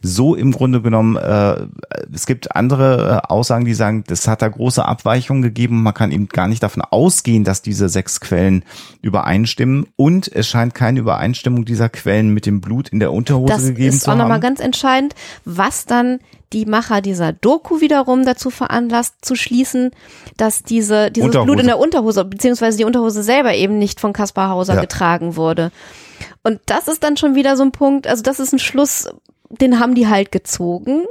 [0.03, 1.67] so im Grunde genommen, äh,
[2.13, 5.83] es gibt andere äh, Aussagen, die sagen, das hat da große Abweichungen gegeben.
[5.83, 8.65] Man kann eben gar nicht davon ausgehen, dass diese sechs Quellen
[9.01, 9.87] übereinstimmen.
[9.97, 13.77] Und es scheint keine Übereinstimmung dieser Quellen mit dem Blut in der Unterhose das gegeben
[13.77, 13.91] zu haben.
[13.91, 16.19] Das ist auch nochmal ganz entscheidend, was dann
[16.53, 19.91] die Macher dieser Doku wiederum dazu veranlasst, zu schließen,
[20.37, 21.47] dass diese, dieses Unterhose.
[21.47, 24.81] Blut in der Unterhose, beziehungsweise die Unterhose selber eben nicht von Kaspar Hauser ja.
[24.81, 25.73] getragen wurde.
[26.43, 29.09] Und das ist dann schon wieder so ein Punkt, also das ist ein Schluss,
[29.61, 31.03] den haben die halt gezogen.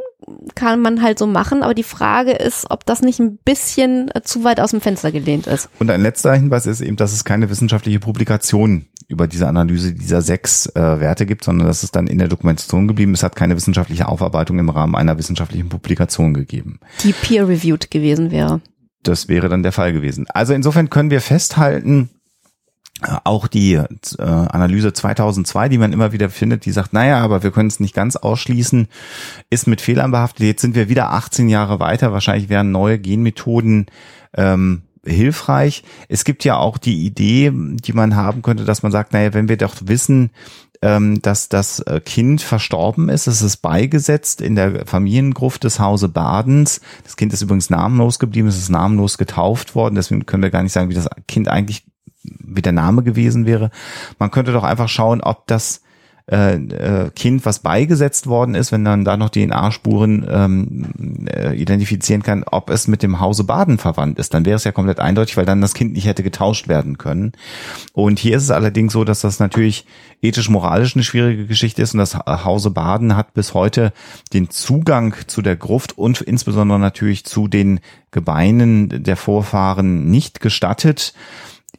[0.54, 4.22] Kann man halt so machen, aber die Frage ist, ob das nicht ein bisschen äh,
[4.22, 5.70] zu weit aus dem Fenster gelehnt ist.
[5.80, 10.22] Und ein letzter Hinweis ist eben, dass es keine wissenschaftliche Publikation über diese Analyse dieser
[10.22, 13.14] sechs äh, Werte gibt, sondern dass es dann in der Dokumentation geblieben.
[13.14, 16.80] Es hat keine wissenschaftliche Aufarbeitung im Rahmen einer wissenschaftlichen Publikation gegeben.
[17.04, 18.62] Die peer-reviewed gewesen wäre.
[19.04, 20.28] Das wäre dann der Fall gewesen.
[20.30, 22.10] Also insofern können wir festhalten,
[23.24, 23.86] auch die äh,
[24.18, 27.96] Analyse 2002, die man immer wieder findet, die sagt, naja, aber wir können es nicht
[27.96, 28.88] ganz ausschließen,
[29.50, 30.46] ist mit Fehlern behaftet.
[30.46, 32.14] Jetzt sind wir wieder 18 Jahre weiter.
[32.14, 33.88] Wahrscheinlich wären neue Genmethoden
[34.36, 35.84] ähm, hilfreich.
[36.10, 39.50] Es gibt ja auch die Idee, die man haben könnte, dass man sagt, naja, wenn
[39.50, 40.30] wir doch wissen,
[40.84, 46.08] ähm, dass das äh, Kind verstorben ist, es ist beigesetzt in der Familiengruft des Hause
[46.08, 46.82] Badens.
[47.04, 50.64] Das Kind ist übrigens namenlos geblieben, es ist namenlos getauft worden, deswegen können wir gar
[50.64, 51.86] nicht sagen, wie das Kind eigentlich
[52.24, 53.72] wie der Name gewesen wäre.
[54.20, 55.82] Man könnte doch einfach schauen, ob das
[56.32, 62.24] äh, äh, Kind, was beigesetzt worden ist, wenn dann da noch DNA-Spuren ähm, äh, identifizieren
[62.24, 65.36] kann, ob es mit dem Hause Baden verwandt ist, dann wäre es ja komplett eindeutig,
[65.36, 67.34] weil dann das Kind nicht hätte getauscht werden können.
[67.92, 69.86] Und hier ist es allerdings so, dass das natürlich
[70.22, 73.92] ethisch-moralisch eine schwierige Geschichte ist und das Hause Baden hat bis heute
[74.32, 81.14] den Zugang zu der Gruft und insbesondere natürlich zu den Gebeinen der Vorfahren nicht gestattet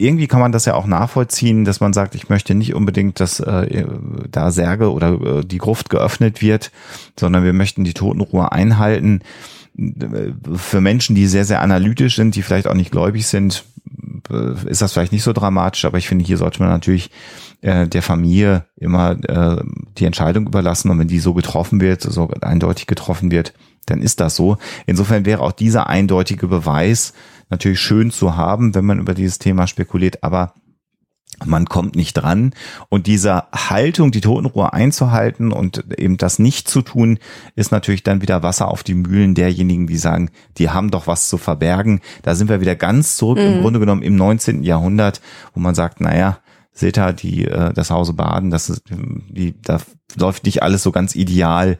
[0.02, 3.40] irgendwie kann man das ja auch nachvollziehen, dass man sagt, ich möchte nicht unbedingt, dass
[3.40, 3.84] äh,
[4.30, 6.70] da Särge oder äh, die Gruft geöffnet wird,
[7.18, 9.20] sondern wir möchten die Totenruhe einhalten.
[10.54, 13.64] Für Menschen, die sehr, sehr analytisch sind, die vielleicht auch nicht gläubig sind,
[14.30, 17.10] äh, ist das vielleicht nicht so dramatisch, aber ich finde, hier sollte man natürlich
[17.62, 19.62] äh, der Familie immer äh,
[19.98, 23.54] die Entscheidung überlassen und wenn die so getroffen wird, so eindeutig getroffen wird,
[23.86, 24.56] dann ist das so.
[24.86, 27.12] Insofern wäre auch dieser eindeutige Beweis
[27.50, 30.54] natürlich schön zu haben, wenn man über dieses Thema spekuliert, aber
[31.44, 32.52] man kommt nicht dran.
[32.88, 37.18] Und dieser Haltung, die Totenruhe einzuhalten und eben das nicht zu tun,
[37.56, 41.28] ist natürlich dann wieder Wasser auf die Mühlen derjenigen, die sagen, die haben doch was
[41.28, 42.00] zu verbergen.
[42.22, 43.44] Da sind wir wieder ganz zurück mhm.
[43.44, 44.62] im Grunde genommen im 19.
[44.62, 45.20] Jahrhundert,
[45.54, 46.38] wo man sagt, naja,
[46.80, 49.78] ihr, die, äh, das Hause Baden, das ist, die, da
[50.16, 51.78] läuft nicht alles so ganz ideal.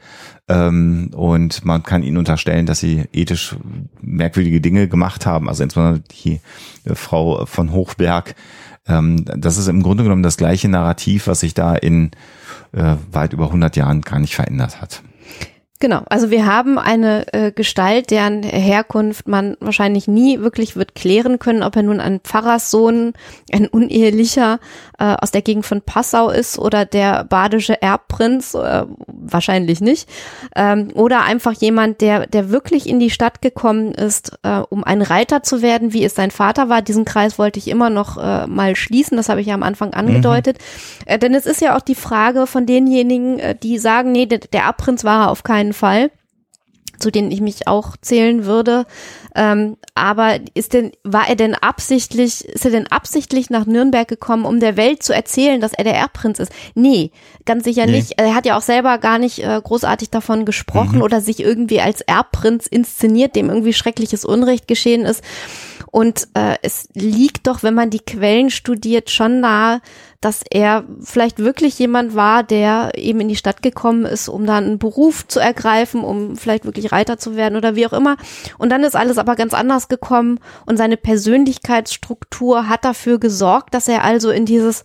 [0.49, 3.57] Ähm, und man kann ihnen unterstellen, dass sie ethisch
[4.01, 5.49] merkwürdige Dinge gemacht haben.
[5.49, 6.41] Also insbesondere die
[6.85, 8.35] äh, Frau von Hochberg.
[8.87, 12.11] Ähm, das ist im Grunde genommen das gleiche Narrativ, was sich da in
[12.73, 15.03] äh, weit über 100 Jahren gar nicht verändert hat.
[15.83, 21.41] Genau, also wir haben eine äh, Gestalt, deren Herkunft man wahrscheinlich nie wirklich wird klären
[21.41, 23.15] können, ob er nun ein Pfarrerssohn,
[23.51, 24.61] ein unehelicher
[25.03, 30.09] äh, aus der Gegend von Passau ist oder der badische Erbprinz, äh, wahrscheinlich nicht,
[30.55, 35.03] ähm, oder einfach jemand, der, der wirklich in die Stadt gekommen ist, äh, um ein
[35.03, 36.83] Reiter zu werden, wie es sein Vater war.
[36.83, 39.93] Diesen Kreis wollte ich immer noch äh, mal schließen, das habe ich ja am Anfang
[39.93, 40.59] angedeutet.
[40.59, 41.05] Mhm.
[41.07, 44.39] Äh, denn es ist ja auch die Frage von denjenigen, äh, die sagen, nee, der,
[44.39, 46.13] der Erbprinz war er auf keinen Fall,
[47.03, 48.87] zu denen ich mich auch zählen würde.
[49.35, 54.45] Ähm, aber ist denn, war er denn absichtlich, ist er denn absichtlich nach Nürnberg gekommen,
[54.45, 56.53] um der Welt zu erzählen, dass er der Erbprinz ist?
[56.75, 57.11] Nee,
[57.45, 57.93] ganz sicher nee.
[57.93, 58.15] nicht.
[58.19, 61.03] Er hat ja auch selber gar nicht äh, großartig davon gesprochen mhm.
[61.03, 65.23] oder sich irgendwie als Erbprinz inszeniert, dem irgendwie schreckliches Unrecht geschehen ist.
[65.91, 69.83] Und äh, es liegt doch, wenn man die Quellen studiert, schon nahe,
[70.23, 74.65] dass er vielleicht wirklich jemand war, der eben in die Stadt gekommen ist, um dann
[74.65, 78.17] einen Beruf zu ergreifen, um vielleicht wirklich Reiter zu werden oder wie auch immer.
[78.57, 83.89] Und dann ist alles aber ganz anders gekommen und seine Persönlichkeitsstruktur hat dafür gesorgt, dass
[83.89, 84.85] er also in dieses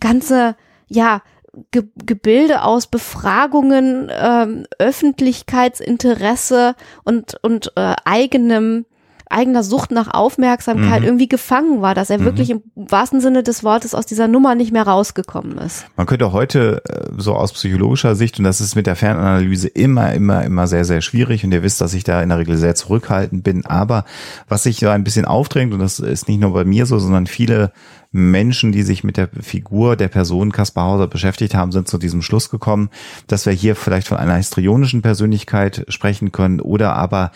[0.00, 0.56] ganze,
[0.88, 1.22] ja,
[1.70, 6.74] Ge Gebilde aus Befragungen, ähm, Öffentlichkeitsinteresse
[7.04, 8.86] und, und äh, eigenem
[9.32, 11.06] eigener Sucht nach Aufmerksamkeit mhm.
[11.06, 12.24] irgendwie gefangen war, dass er mhm.
[12.24, 15.86] wirklich im wahrsten Sinne des Wortes aus dieser Nummer nicht mehr rausgekommen ist.
[15.96, 20.12] Man könnte heute äh, so aus psychologischer Sicht, und das ist mit der Fernanalyse immer,
[20.12, 22.74] immer, immer sehr, sehr schwierig, und ihr wisst, dass ich da in der Regel sehr
[22.74, 24.04] zurückhaltend bin, aber
[24.48, 27.26] was sich da ein bisschen aufdrängt, und das ist nicht nur bei mir so, sondern
[27.26, 27.72] viele
[28.12, 32.20] Menschen, die sich mit der Figur der Person Kaspar Hauser beschäftigt haben, sind zu diesem
[32.20, 32.90] Schluss gekommen,
[33.26, 37.32] dass wir hier vielleicht von einer histrionischen Persönlichkeit sprechen können oder aber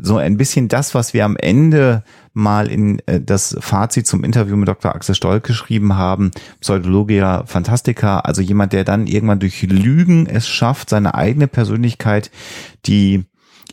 [0.00, 4.56] so ein bisschen das, was wir am Ende mal in äh, das Fazit zum Interview
[4.56, 4.94] mit Dr.
[4.94, 6.30] Axel Stoll geschrieben haben,
[6.60, 12.30] Pseudologia Fantastica, also jemand, der dann irgendwann durch Lügen es schafft, seine eigene Persönlichkeit,
[12.86, 13.24] die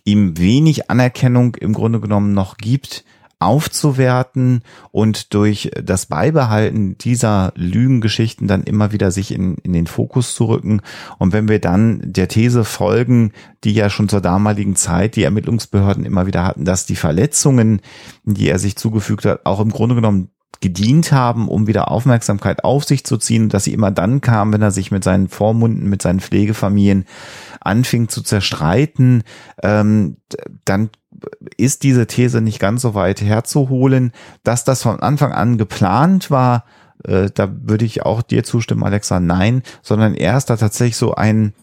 [0.06, 3.04] ihm wenig Anerkennung im Grunde genommen noch gibt,
[3.44, 10.34] aufzuwerten und durch das Beibehalten dieser Lügengeschichten dann immer wieder sich in, in den Fokus
[10.34, 10.82] zu rücken.
[11.20, 13.32] Und wenn wir dann der These folgen,
[13.64, 17.82] die ja schon zur damaligen Zeit die Ermittlungsbehörden immer wieder hatten, dass die Verletzungen,
[18.24, 20.30] die er sich zugefügt hat, auch im Grunde genommen
[20.64, 24.62] gedient haben, um wieder Aufmerksamkeit auf sich zu ziehen, dass sie immer dann kam, wenn
[24.62, 27.04] er sich mit seinen Vormunden, mit seinen Pflegefamilien
[27.60, 29.24] anfing zu zerstreiten,
[29.62, 30.16] ähm,
[30.64, 30.90] dann
[31.58, 36.64] ist diese These nicht ganz so weit herzuholen, dass das von Anfang an geplant war.
[37.04, 41.14] Äh, da würde ich auch dir zustimmen, Alexa, nein, sondern er ist da tatsächlich so
[41.14, 41.54] ein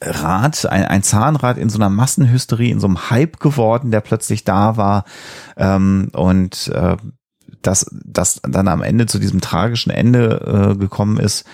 [0.00, 4.44] Rad, ein, ein Zahnrad in so einer Massenhysterie, in so einem Hype geworden, der plötzlich
[4.44, 5.04] da war.
[5.58, 6.96] Ähm, und äh,
[7.62, 11.44] dass das dann am Ende zu diesem tragischen Ende äh, gekommen ist,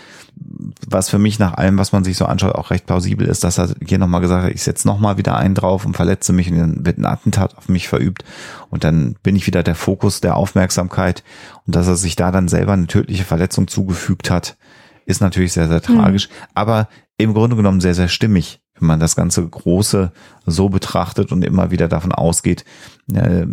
[0.86, 3.58] was für mich nach allem, was man sich so anschaut, auch recht plausibel ist, dass
[3.58, 6.58] er hier nochmal gesagt hat, ich setze nochmal wieder einen drauf und verletze mich und
[6.58, 8.24] dann wird ein Attentat auf mich verübt.
[8.70, 11.24] Und dann bin ich wieder der Fokus der Aufmerksamkeit.
[11.66, 14.56] Und dass er sich da dann selber eine tödliche Verletzung zugefügt hat,
[15.06, 19.16] ist natürlich sehr, sehr tragisch, aber im Grunde genommen sehr, sehr stimmig, wenn man das
[19.16, 20.12] ganze Große
[20.46, 22.64] so betrachtet und immer wieder davon ausgeht,
[23.12, 23.46] äh,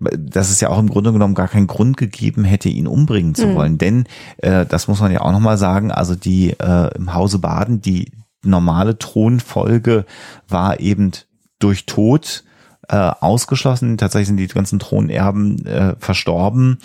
[0.00, 3.46] dass es ja auch im Grunde genommen gar keinen Grund gegeben hätte, ihn umbringen zu
[3.48, 3.54] Mhm.
[3.54, 3.78] wollen.
[3.78, 4.04] Denn,
[4.38, 8.12] äh, das muss man ja auch nochmal sagen, also die äh, im Hause Baden, die
[8.44, 10.04] normale Thronfolge
[10.48, 11.12] war eben
[11.58, 12.44] durch Tod
[12.88, 13.96] äh, ausgeschlossen.
[13.96, 16.78] Tatsächlich sind die ganzen Thronerben äh, verstorben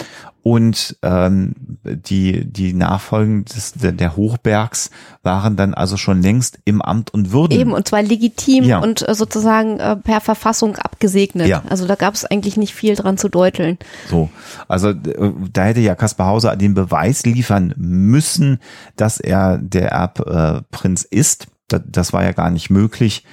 [0.47, 4.91] und ähm, die die Nachfolgen des, der, Hochbergs
[5.21, 7.59] waren dann also schon längst im Amt und Würden.
[7.59, 8.79] Eben, und zwar legitim Ja.
[8.79, 11.47] und äh, sozusagen äh, per Verfassung abgesegnet.
[11.47, 11.63] Ja.
[11.69, 13.77] Also da gab es eigentlich nicht viel dran zu deuteln.
[14.09, 14.29] So,
[14.69, 18.59] also äh, da hätte ja Kaspar Hauser den Beweis liefern müssen,
[18.95, 21.47] dass er der Erbprinz äh, ist.
[21.67, 23.25] Das, das war ja gar nicht möglich.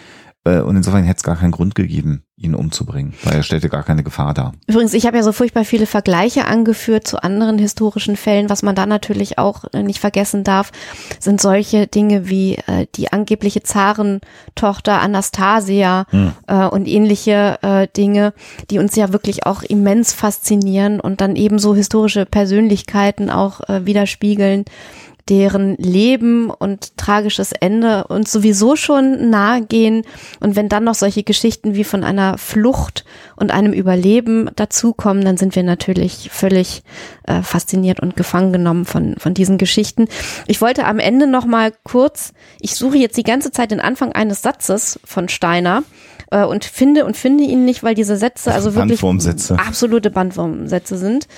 [0.44, 3.82] Äh, Und insofern hätte es gar keinen Grund gegeben, ihn umzubringen, weil er stellte gar
[3.84, 4.52] keine Gefahr dar.
[4.66, 8.50] Übrigens, ich habe ja so furchtbar viele Vergleiche angeführt zu anderen historischen Fällen.
[8.50, 10.72] Was man da natürlich auch äh, nicht vergessen darf,
[11.20, 16.06] sind solche Dinge wie äh, die angebliche Zarentochter Anastasia
[16.46, 18.34] äh, und ähnliche äh, Dinge,
[18.70, 24.64] die uns ja wirklich auch immens faszinieren und dann ebenso historische Persönlichkeiten auch äh, widerspiegeln
[25.28, 30.02] deren Leben und tragisches Ende uns sowieso schon nahe gehen.
[30.40, 33.04] Und wenn dann noch solche Geschichten wie von einer Flucht
[33.36, 36.82] und einem Überleben dazukommen, dann sind wir natürlich völlig
[37.26, 40.08] äh, fasziniert und gefangen genommen von, von diesen Geschichten.
[40.46, 44.12] Ich wollte am Ende noch mal kurz, ich suche jetzt die ganze Zeit den Anfang
[44.12, 45.84] eines Satzes von Steiner
[46.30, 49.58] äh, und finde und finde ihn nicht, weil diese Sätze also wirklich Bandwurmsätze.
[49.58, 51.28] absolute Bandwurmsätze sind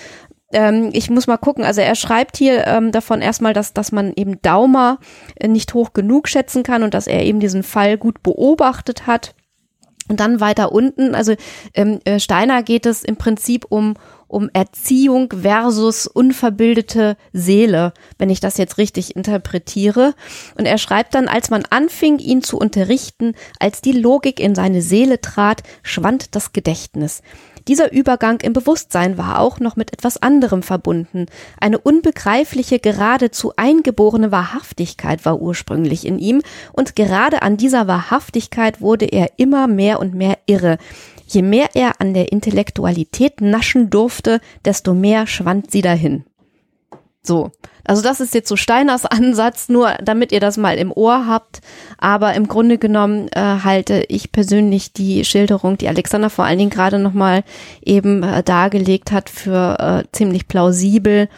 [0.57, 4.15] ähm, ich muss mal gucken, also er schreibt hier ähm, davon erstmal, dass, dass man
[4.17, 4.99] eben Daumer
[5.35, 9.35] äh, nicht hoch genug schätzen kann und dass er eben diesen Fall gut beobachtet hat.
[10.09, 11.35] Und dann weiter unten, also
[11.75, 13.95] ähm, äh, Steiner geht es im Prinzip um,
[14.29, 20.15] um Erziehung versus unverbildete Seele, wenn ich das jetzt richtig interpretiere.
[20.57, 24.81] Und er schreibt dann, als man anfing, ihn zu unterrichten, als die Logik in seine
[24.81, 27.21] Seele trat, schwand das Gedächtnis.
[27.69, 31.27] Dieser Übergang im Bewusstsein war auch noch mit etwas anderem verbunden.
[31.61, 36.43] Eine unbegreifliche, geradezu eingeborene Wahrhaftigkeit war ursprünglich in ihm,
[36.73, 40.79] und gerade an dieser Wahrhaftigkeit wurde er immer mehr und mehr irre.
[41.27, 46.25] Je mehr er an der Intellektualität naschen durfte, desto mehr schwand sie dahin.
[47.27, 47.51] So.
[47.85, 51.61] Also das ist jetzt so Steiners Ansatz, nur damit ihr das mal im Ohr habt.
[51.99, 56.70] Aber im Grunde genommen äh, halte ich persönlich die Schilderung, die Alexander vor allen Dingen
[56.70, 57.45] gerade nochmal
[57.85, 61.29] eben äh, dargelegt hat, für äh, ziemlich plausibel.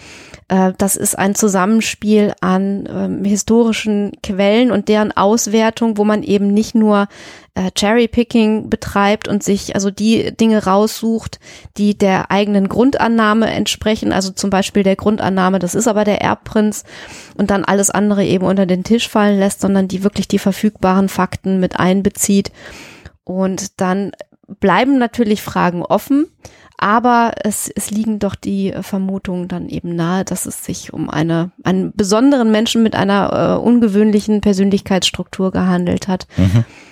[0.49, 6.53] Äh, das ist ein Zusammenspiel an ähm, historischen Quellen und deren Auswertung, wo man eben
[6.53, 7.07] nicht nur
[7.55, 11.38] äh, Cherry-Picking betreibt und sich also die Dinge raussucht,
[11.76, 16.84] die der eigenen Grundannahme entsprechen, also zum Beispiel der Grundannahme, das ist aber der Erbprinz
[17.36, 21.09] und dann alles andere eben unter den Tisch fallen lässt, sondern die wirklich die verfügbaren
[21.09, 22.53] Fakten mit einbezieht.
[23.24, 24.12] Und dann
[24.61, 26.26] bleiben natürlich Fragen offen,
[26.79, 31.51] aber es, es liegen doch die Vermutungen dann eben nahe, dass es sich um eine,
[31.64, 36.29] einen besonderen Menschen mit einer äh, ungewöhnlichen Persönlichkeitsstruktur gehandelt hat.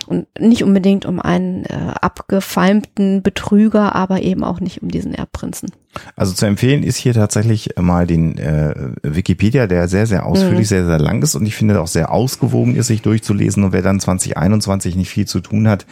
[0.09, 5.71] Und nicht unbedingt um einen äh, abgefeimten Betrüger, aber eben auch nicht um diesen Erbprinzen.
[6.15, 10.87] Also zu empfehlen ist hier tatsächlich mal den äh, Wikipedia, der sehr, sehr ausführlich, sehr,
[10.87, 13.65] sehr lang ist und ich finde auch sehr ausgewogen ist, sich durchzulesen.
[13.65, 15.87] Und wer dann 2021 nicht viel zu tun hat,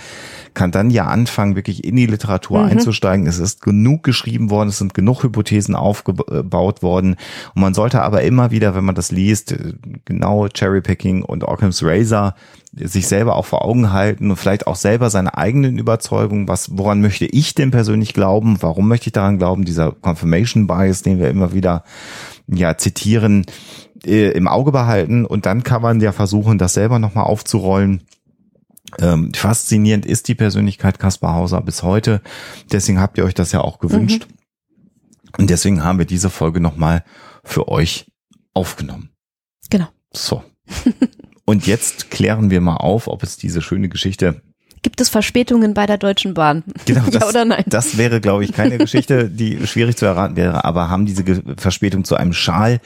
[0.54, 3.26] kann dann ja anfangen, wirklich in die Literatur einzusteigen.
[3.26, 7.16] Es ist genug geschrieben worden, es sind genug Hypothesen aufgebaut worden.
[7.54, 9.74] Und man sollte aber immer wieder, wenn man das liest, äh,
[10.04, 12.34] genau Cherrypicking und Occam's Razor
[12.76, 17.00] sich selber auch vor Augen halten und vielleicht auch selber seine eigenen Überzeugungen, was, woran
[17.00, 21.30] möchte ich denn persönlich glauben, warum möchte ich daran glauben, dieser Confirmation Bias, den wir
[21.30, 21.84] immer wieder
[22.46, 23.46] ja zitieren,
[24.04, 28.02] äh, im Auge behalten und dann kann man ja versuchen, das selber nochmal aufzurollen.
[28.98, 32.20] Ähm, faszinierend ist die Persönlichkeit Kaspar Hauser bis heute.
[32.70, 34.28] Deswegen habt ihr euch das ja auch gewünscht.
[35.36, 37.04] Und deswegen haben wir diese Folge nochmal
[37.42, 38.06] für euch
[38.52, 39.10] aufgenommen.
[39.70, 39.88] Genau.
[40.12, 40.44] So.
[41.44, 44.42] Und jetzt klären wir mal auf, ob es diese schöne Geschichte
[44.84, 46.62] Gibt es Verspätungen bei der Deutschen Bahn?
[46.84, 47.64] Genau, ja das, oder nein?
[47.66, 51.24] das wäre, glaube ich, keine Geschichte, die schwierig zu erraten wäre, aber haben diese
[51.56, 52.80] Verspätung zu einem Schal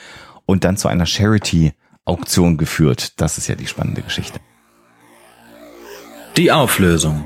[0.46, 3.20] und dann zu einer Charity-Auktion geführt.
[3.20, 4.38] Das ist ja die spannende Geschichte.
[6.36, 7.24] Die Auflösung.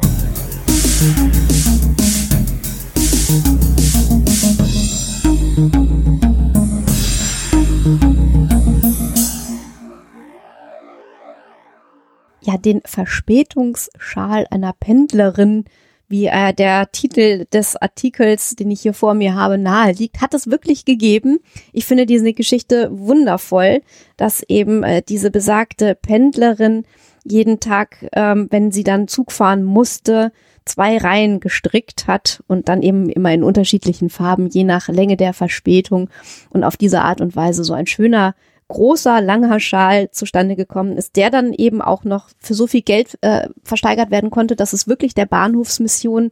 [12.44, 15.64] Ja den Verspätungsschal einer Pendlerin
[16.12, 20.34] wie äh, der Titel des Artikels, den ich hier vor mir habe, nahe liegt, hat
[20.34, 21.40] es wirklich gegeben.
[21.72, 23.80] Ich finde diese Geschichte wundervoll,
[24.18, 26.84] dass eben äh, diese besagte Pendlerin
[27.24, 30.32] jeden Tag, ähm, wenn sie dann Zug fahren musste,
[30.66, 35.32] zwei Reihen gestrickt hat und dann eben immer in unterschiedlichen Farben, je nach Länge der
[35.32, 36.10] Verspätung
[36.50, 38.34] und auf diese Art und Weise so ein schöner
[38.72, 43.18] großer, langer Schal zustande gekommen ist, der dann eben auch noch für so viel Geld
[43.20, 46.30] äh, versteigert werden konnte, dass es wirklich der Bahnhofsmission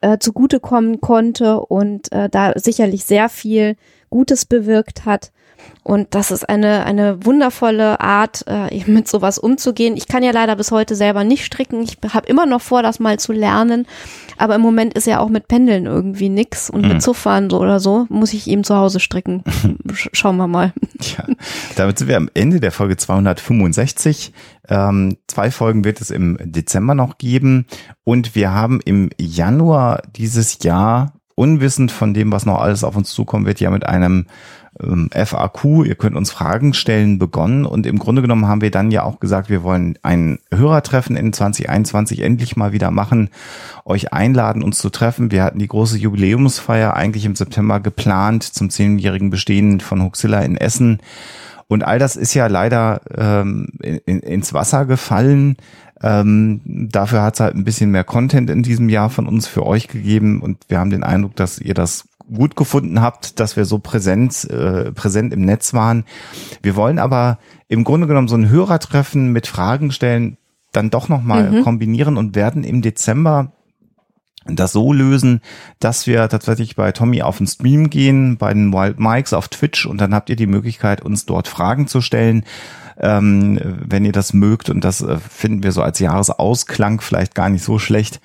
[0.00, 3.76] äh, zugutekommen konnte und äh, da sicherlich sehr viel
[4.10, 5.32] Gutes bewirkt hat.
[5.84, 9.96] Und das ist eine, eine wundervolle Art, äh, eben mit sowas umzugehen.
[9.96, 11.82] Ich kann ja leider bis heute selber nicht stricken.
[11.82, 13.86] Ich habe immer noch vor, das mal zu lernen.
[14.38, 16.70] Aber im Moment ist ja auch mit Pendeln irgendwie nix.
[16.70, 16.88] Und mhm.
[16.88, 19.42] mit Zufahren so oder so muss ich eben zu Hause stricken.
[20.12, 20.72] Schauen wir mal.
[21.00, 21.26] Ja,
[21.74, 24.32] damit sind wir am Ende der Folge 265.
[24.68, 27.66] Ähm, zwei Folgen wird es im Dezember noch geben.
[28.04, 33.10] Und wir haben im Januar dieses Jahr unwissend von dem, was noch alles auf uns
[33.10, 34.26] zukommen wird, ja mit einem
[34.80, 37.66] ähm, FAQ, ihr könnt uns Fragen stellen, begonnen.
[37.66, 41.32] Und im Grunde genommen haben wir dann ja auch gesagt, wir wollen ein Hörertreffen in
[41.32, 43.30] 2021 endlich mal wieder machen,
[43.84, 45.30] euch einladen, uns zu treffen.
[45.30, 50.56] Wir hatten die große Jubiläumsfeier eigentlich im September geplant zum zehnjährigen Bestehen von Huxilla in
[50.56, 51.00] Essen.
[51.68, 55.56] Und all das ist ja leider ähm, in, ins Wasser gefallen.
[56.02, 59.64] Ähm, dafür hat es halt ein bisschen mehr Content in diesem Jahr von uns für
[59.64, 63.64] euch gegeben und wir haben den Eindruck, dass ihr das gut gefunden habt, dass wir
[63.64, 66.04] so präsent, äh, präsent im Netz waren.
[66.62, 70.36] Wir wollen aber im Grunde genommen so ein Hörertreffen mit Fragen stellen
[70.72, 71.62] dann doch nochmal mhm.
[71.64, 73.52] kombinieren und werden im Dezember
[74.46, 75.40] das so lösen,
[75.78, 79.86] dass wir tatsächlich bei Tommy auf den Stream gehen, bei den Wild Mikes auf Twitch
[79.86, 82.44] und dann habt ihr die Möglichkeit, uns dort Fragen zu stellen
[82.98, 84.70] ähm, wenn ihr das mögt.
[84.70, 88.20] Und das äh, finden wir so als Jahresausklang vielleicht gar nicht so schlecht,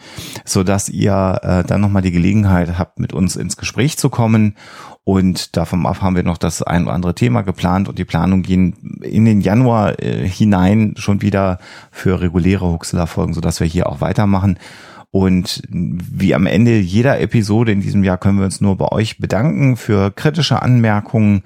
[0.45, 4.55] so dass ihr äh, dann nochmal die Gelegenheit habt, mit uns ins Gespräch zu kommen.
[5.03, 8.41] Und davon ab haben wir noch das ein oder andere Thema geplant und die Planung
[8.41, 11.59] gehen in den Januar äh, hinein schon wieder
[11.91, 14.59] für reguläre Huxler-Folgen, sodass wir hier auch weitermachen.
[15.09, 19.17] Und wie am Ende jeder Episode in diesem Jahr können wir uns nur bei euch
[19.17, 21.43] bedanken für kritische Anmerkungen,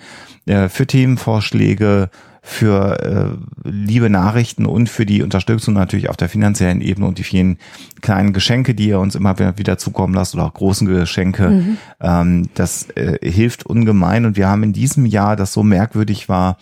[0.48, 2.10] äh, für Themenvorschläge,
[2.44, 7.24] für äh, liebe Nachrichten und für die Unterstützung natürlich auf der finanziellen Ebene und die
[7.24, 7.58] vielen
[8.02, 11.50] kleinen Geschenke, die ihr uns immer wieder zukommen lasst oder auch großen Geschenke.
[11.50, 11.78] Mhm.
[12.00, 16.58] Ähm, das äh, hilft ungemein und wir haben in diesem Jahr, das so merkwürdig war,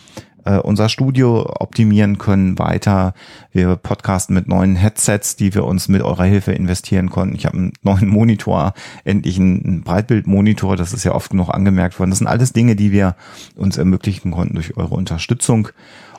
[0.46, 3.14] äh, unser Studio optimieren können weiter.
[3.52, 7.36] Wir podcasten mit neuen Headsets, die wir uns mit eurer Hilfe investieren konnten.
[7.36, 8.74] Ich habe einen neuen Monitor,
[9.04, 12.12] endlich einen Breitbildmonitor, das ist ja oft genug angemerkt worden.
[12.12, 13.16] Das sind alles Dinge, die wir
[13.56, 15.70] uns ermöglichen konnten durch eure Unterstützung.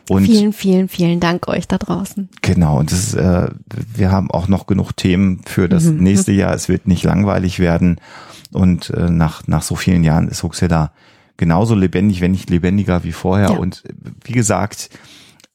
[0.08, 2.28] Und vielen, vielen, vielen Dank euch da draußen.
[2.42, 3.48] Genau, und das ist, äh,
[3.94, 6.02] wir haben auch noch genug Themen für das mhm.
[6.02, 6.52] nächste Jahr.
[6.52, 8.00] Es wird nicht langweilig werden.
[8.52, 10.90] Und äh, nach, nach so vielen Jahren ist Huxilla
[11.40, 13.50] genauso lebendig, wenn nicht lebendiger wie vorher.
[13.50, 13.56] Ja.
[13.56, 13.82] Und
[14.22, 14.90] wie gesagt,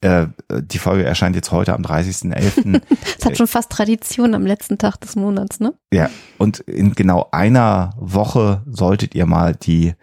[0.02, 2.82] äh, die Folge erscheint jetzt heute am 30.11.
[3.18, 5.74] Es hat schon fast Tradition am letzten Tag des Monats, ne?
[5.94, 9.94] Ja, und in genau einer Woche solltet ihr mal die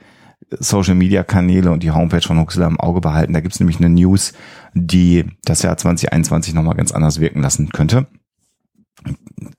[0.59, 3.33] Social Media Kanäle und die Homepage von Huxler im Auge behalten.
[3.33, 4.33] Da gibt's nämlich eine News,
[4.75, 8.07] die das Jahr 2021 nochmal ganz anders wirken lassen könnte.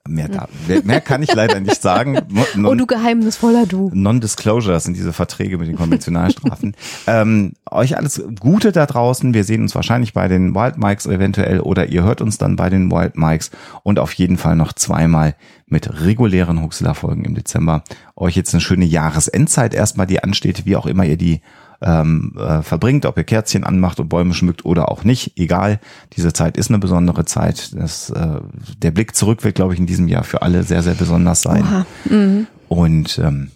[0.08, 0.48] Mehr, da,
[0.84, 2.18] mehr kann ich leider nicht sagen.
[2.56, 3.90] Non, oh, du geheimnisvoller Du.
[3.92, 6.76] Non-Disclosure sind diese Verträge mit den Konventionalstrafen.
[7.06, 9.34] ähm, euch alles Gute da draußen.
[9.34, 12.70] Wir sehen uns wahrscheinlich bei den Wild Mikes eventuell oder ihr hört uns dann bei
[12.70, 13.50] den Wild Mikes
[13.82, 15.34] und auf jeden Fall noch zweimal
[15.66, 17.82] mit regulären Huxler-Folgen im Dezember.
[18.16, 21.40] Euch jetzt eine schöne Jahresendzeit erstmal, die ansteht, wie auch immer ihr die
[21.82, 25.80] ähm, äh, verbringt, ob ihr Kerzchen anmacht und Bäume schmückt oder auch nicht, egal.
[26.16, 27.74] Diese Zeit ist eine besondere Zeit.
[27.74, 28.40] Das, äh,
[28.78, 31.84] der Blick zurück wird, glaube ich, in diesem Jahr für alle sehr, sehr besonders sein.
[32.04, 32.46] Mhm.
[32.68, 33.50] Und ähm,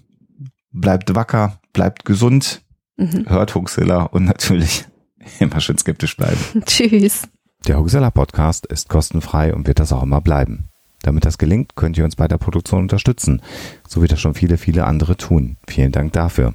[0.72, 2.62] bleibt wacker, bleibt gesund,
[2.96, 3.24] mhm.
[3.28, 4.84] hört Huxilla und natürlich
[5.38, 6.38] immer schön skeptisch bleiben.
[6.66, 7.22] Tschüss.
[7.66, 10.68] Der Huxilla Podcast ist kostenfrei und wird das auch immer bleiben.
[11.02, 13.42] Damit das gelingt, könnt ihr uns bei der Produktion unterstützen,
[13.86, 15.56] so wie das schon viele, viele andere tun.
[15.66, 16.54] Vielen Dank dafür.